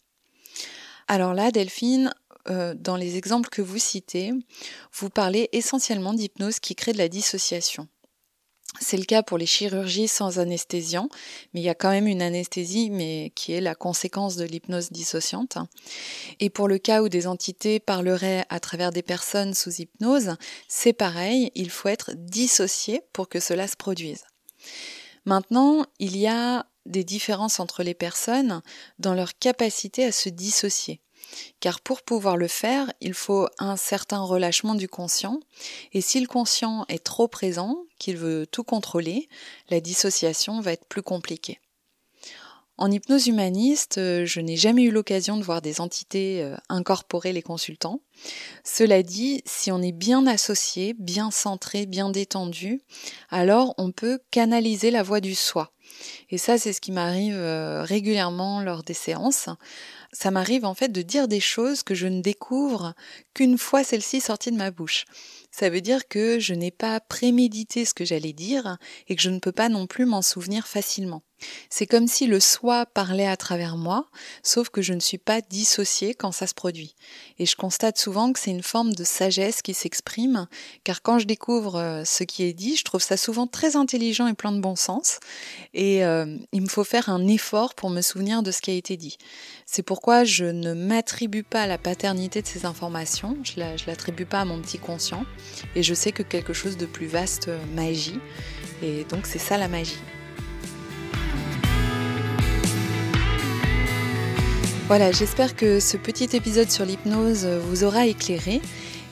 Alors 1.08 1.34
là, 1.34 1.50
Delphine, 1.50 2.12
euh, 2.48 2.74
dans 2.74 2.96
les 2.96 3.16
exemples 3.16 3.48
que 3.48 3.62
vous 3.62 3.78
citez, 3.78 4.32
vous 4.92 5.10
parlez 5.10 5.48
essentiellement 5.52 6.12
d'hypnose 6.12 6.58
qui 6.58 6.74
crée 6.74 6.92
de 6.92 6.98
la 6.98 7.08
dissociation. 7.08 7.88
C'est 8.80 8.96
le 8.96 9.04
cas 9.04 9.22
pour 9.22 9.36
les 9.36 9.46
chirurgies 9.46 10.08
sans 10.08 10.38
anesthésiant, 10.38 11.08
mais 11.52 11.60
il 11.60 11.64
y 11.64 11.68
a 11.68 11.74
quand 11.74 11.90
même 11.90 12.06
une 12.06 12.22
anesthésie, 12.22 12.90
mais 12.90 13.30
qui 13.34 13.52
est 13.52 13.60
la 13.60 13.74
conséquence 13.74 14.36
de 14.36 14.44
l'hypnose 14.44 14.90
dissociante. 14.90 15.58
Et 16.40 16.48
pour 16.48 16.68
le 16.68 16.78
cas 16.78 17.02
où 17.02 17.08
des 17.08 17.26
entités 17.26 17.80
parleraient 17.80 18.46
à 18.48 18.60
travers 18.60 18.90
des 18.90 19.02
personnes 19.02 19.52
sous 19.52 19.82
hypnose, 19.82 20.36
c'est 20.68 20.94
pareil, 20.94 21.50
il 21.54 21.70
faut 21.70 21.88
être 21.88 22.12
dissocié 22.14 23.02
pour 23.12 23.28
que 23.28 23.40
cela 23.40 23.68
se 23.68 23.76
produise. 23.76 24.24
Maintenant, 25.26 25.84
il 25.98 26.16
y 26.16 26.26
a 26.26 26.66
des 26.86 27.04
différences 27.04 27.60
entre 27.60 27.82
les 27.82 27.94
personnes 27.94 28.62
dans 28.98 29.14
leur 29.14 29.38
capacité 29.38 30.04
à 30.04 30.12
se 30.12 30.28
dissocier 30.28 31.00
car 31.60 31.80
pour 31.80 32.02
pouvoir 32.02 32.36
le 32.36 32.48
faire, 32.48 32.92
il 33.00 33.14
faut 33.14 33.48
un 33.58 33.76
certain 33.76 34.20
relâchement 34.20 34.74
du 34.74 34.88
conscient, 34.88 35.40
et 35.92 36.00
si 36.00 36.20
le 36.20 36.26
conscient 36.26 36.84
est 36.88 37.02
trop 37.02 37.28
présent, 37.28 37.84
qu'il 37.98 38.16
veut 38.16 38.46
tout 38.46 38.64
contrôler, 38.64 39.28
la 39.70 39.80
dissociation 39.80 40.60
va 40.60 40.72
être 40.72 40.86
plus 40.86 41.02
compliquée. 41.02 41.60
En 42.78 42.90
hypnose 42.90 43.26
humaniste, 43.26 43.98
euh, 43.98 44.24
je 44.24 44.40
n'ai 44.40 44.56
jamais 44.56 44.82
eu 44.82 44.90
l'occasion 44.90 45.36
de 45.36 45.44
voir 45.44 45.62
des 45.62 45.80
entités 45.80 46.42
euh, 46.42 46.56
incorporer 46.68 47.32
les 47.32 47.42
consultants. 47.42 48.00
Cela 48.64 49.02
dit, 49.02 49.42
si 49.44 49.70
on 49.70 49.82
est 49.82 49.92
bien 49.92 50.26
associé, 50.26 50.94
bien 50.98 51.30
centré, 51.30 51.86
bien 51.86 52.10
détendu, 52.10 52.80
alors 53.30 53.74
on 53.78 53.92
peut 53.92 54.20
canaliser 54.30 54.90
la 54.90 55.02
voix 55.02 55.20
du 55.20 55.34
soi. 55.34 55.70
Et 56.30 56.38
ça, 56.38 56.58
c'est 56.58 56.72
ce 56.72 56.80
qui 56.80 56.92
m'arrive 56.92 57.34
euh, 57.36 57.82
régulièrement 57.82 58.60
lors 58.60 58.82
des 58.82 58.94
séances 58.94 59.48
ça 60.12 60.30
m'arrive 60.30 60.64
en 60.64 60.74
fait 60.74 60.90
de 60.90 61.02
dire 61.02 61.26
des 61.26 61.40
choses 61.40 61.82
que 61.82 61.94
je 61.94 62.06
ne 62.06 62.20
découvre 62.20 62.94
qu'une 63.34 63.56
fois 63.56 63.82
celle-ci 63.82 64.20
sortie 64.20 64.50
de 64.50 64.56
ma 64.56 64.70
bouche. 64.70 65.04
Ça 65.50 65.70
veut 65.70 65.80
dire 65.80 66.06
que 66.06 66.38
je 66.38 66.54
n'ai 66.54 66.70
pas 66.70 67.00
prémédité 67.00 67.84
ce 67.84 67.94
que 67.94 68.04
j'allais 68.04 68.34
dire 68.34 68.76
et 69.08 69.16
que 69.16 69.22
je 69.22 69.30
ne 69.30 69.38
peux 69.38 69.52
pas 69.52 69.68
non 69.68 69.86
plus 69.86 70.04
m'en 70.04 70.22
souvenir 70.22 70.66
facilement. 70.66 71.22
C'est 71.70 71.86
comme 71.86 72.06
si 72.06 72.26
le 72.26 72.40
soi 72.40 72.86
parlait 72.86 73.26
à 73.26 73.36
travers 73.36 73.76
moi, 73.76 74.06
sauf 74.42 74.68
que 74.68 74.82
je 74.82 74.92
ne 74.92 75.00
suis 75.00 75.18
pas 75.18 75.40
dissociée 75.40 76.14
quand 76.14 76.32
ça 76.32 76.46
se 76.46 76.54
produit. 76.54 76.94
Et 77.38 77.46
je 77.46 77.56
constate 77.56 77.98
souvent 77.98 78.32
que 78.32 78.38
c'est 78.38 78.50
une 78.50 78.62
forme 78.62 78.92
de 78.92 79.04
sagesse 79.04 79.62
qui 79.62 79.74
s'exprime, 79.74 80.46
car 80.84 81.02
quand 81.02 81.18
je 81.18 81.26
découvre 81.26 81.76
euh, 81.76 82.04
ce 82.04 82.24
qui 82.24 82.44
est 82.44 82.52
dit, 82.52 82.76
je 82.76 82.84
trouve 82.84 83.02
ça 83.02 83.16
souvent 83.16 83.46
très 83.46 83.76
intelligent 83.76 84.26
et 84.26 84.34
plein 84.34 84.52
de 84.52 84.60
bon 84.60 84.76
sens, 84.76 85.20
et 85.74 86.04
euh, 86.04 86.36
il 86.52 86.62
me 86.62 86.68
faut 86.68 86.84
faire 86.84 87.08
un 87.08 87.26
effort 87.26 87.74
pour 87.74 87.90
me 87.90 88.00
souvenir 88.00 88.42
de 88.42 88.50
ce 88.50 88.60
qui 88.60 88.70
a 88.70 88.74
été 88.74 88.96
dit. 88.96 89.18
C'est 89.66 89.82
pourquoi 89.82 90.24
je 90.24 90.44
ne 90.44 90.74
m'attribue 90.74 91.42
pas 91.42 91.66
la 91.66 91.78
paternité 91.78 92.42
de 92.42 92.46
ces 92.46 92.66
informations, 92.66 93.36
je 93.42 93.60
ne 93.60 93.86
l'attribue 93.86 94.26
pas 94.26 94.40
à 94.40 94.44
mon 94.44 94.60
petit 94.60 94.78
conscient, 94.78 95.24
et 95.74 95.82
je 95.82 95.94
sais 95.94 96.12
que 96.12 96.22
quelque 96.22 96.52
chose 96.52 96.76
de 96.76 96.86
plus 96.86 97.06
vaste 97.06 97.48
euh, 97.48 97.58
m'agit, 97.74 98.20
et 98.82 99.04
donc 99.04 99.26
c'est 99.26 99.38
ça 99.38 99.58
la 99.58 99.68
magie. 99.68 99.98
Voilà, 104.88 105.12
j'espère 105.12 105.56
que 105.56 105.80
ce 105.80 105.96
petit 105.96 106.36
épisode 106.36 106.70
sur 106.70 106.84
l'hypnose 106.84 107.46
vous 107.46 107.84
aura 107.84 108.06
éclairé 108.06 108.60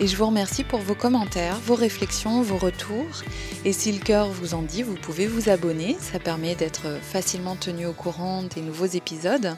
et 0.00 0.06
je 0.06 0.16
vous 0.16 0.26
remercie 0.26 0.64
pour 0.64 0.80
vos 0.80 0.94
commentaires, 0.94 1.58
vos 1.60 1.74
réflexions, 1.74 2.42
vos 2.42 2.56
retours. 2.56 3.22
Et 3.64 3.72
si 3.72 3.92
le 3.92 3.98
cœur 3.98 4.28
vous 4.28 4.54
en 4.54 4.62
dit, 4.62 4.82
vous 4.82 4.96
pouvez 4.96 5.26
vous 5.26 5.48
abonner, 5.48 5.96
ça 6.00 6.18
permet 6.18 6.54
d'être 6.54 6.98
facilement 7.00 7.54
tenu 7.54 7.86
au 7.86 7.92
courant 7.92 8.42
des 8.42 8.62
nouveaux 8.62 8.86
épisodes 8.86 9.56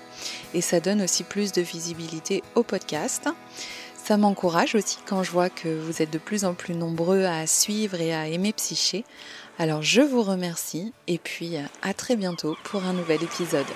et 0.52 0.60
ça 0.60 0.80
donne 0.80 1.02
aussi 1.02 1.24
plus 1.24 1.50
de 1.52 1.62
visibilité 1.62 2.42
au 2.56 2.62
podcast. 2.62 3.28
Ça 4.04 4.16
m'encourage 4.16 4.74
aussi 4.74 4.98
quand 5.06 5.22
je 5.22 5.30
vois 5.30 5.48
que 5.48 5.68
vous 5.68 6.02
êtes 6.02 6.12
de 6.12 6.18
plus 6.18 6.44
en 6.44 6.54
plus 6.54 6.74
nombreux 6.74 7.24
à 7.24 7.46
suivre 7.46 8.00
et 8.00 8.12
à 8.12 8.28
aimer 8.28 8.52
Psyché. 8.52 9.04
Alors 9.58 9.82
je 9.82 10.02
vous 10.02 10.22
remercie 10.22 10.92
et 11.06 11.18
puis 11.18 11.54
à 11.82 11.94
très 11.94 12.16
bientôt 12.16 12.56
pour 12.64 12.84
un 12.84 12.92
nouvel 12.92 13.22
épisode. 13.22 13.66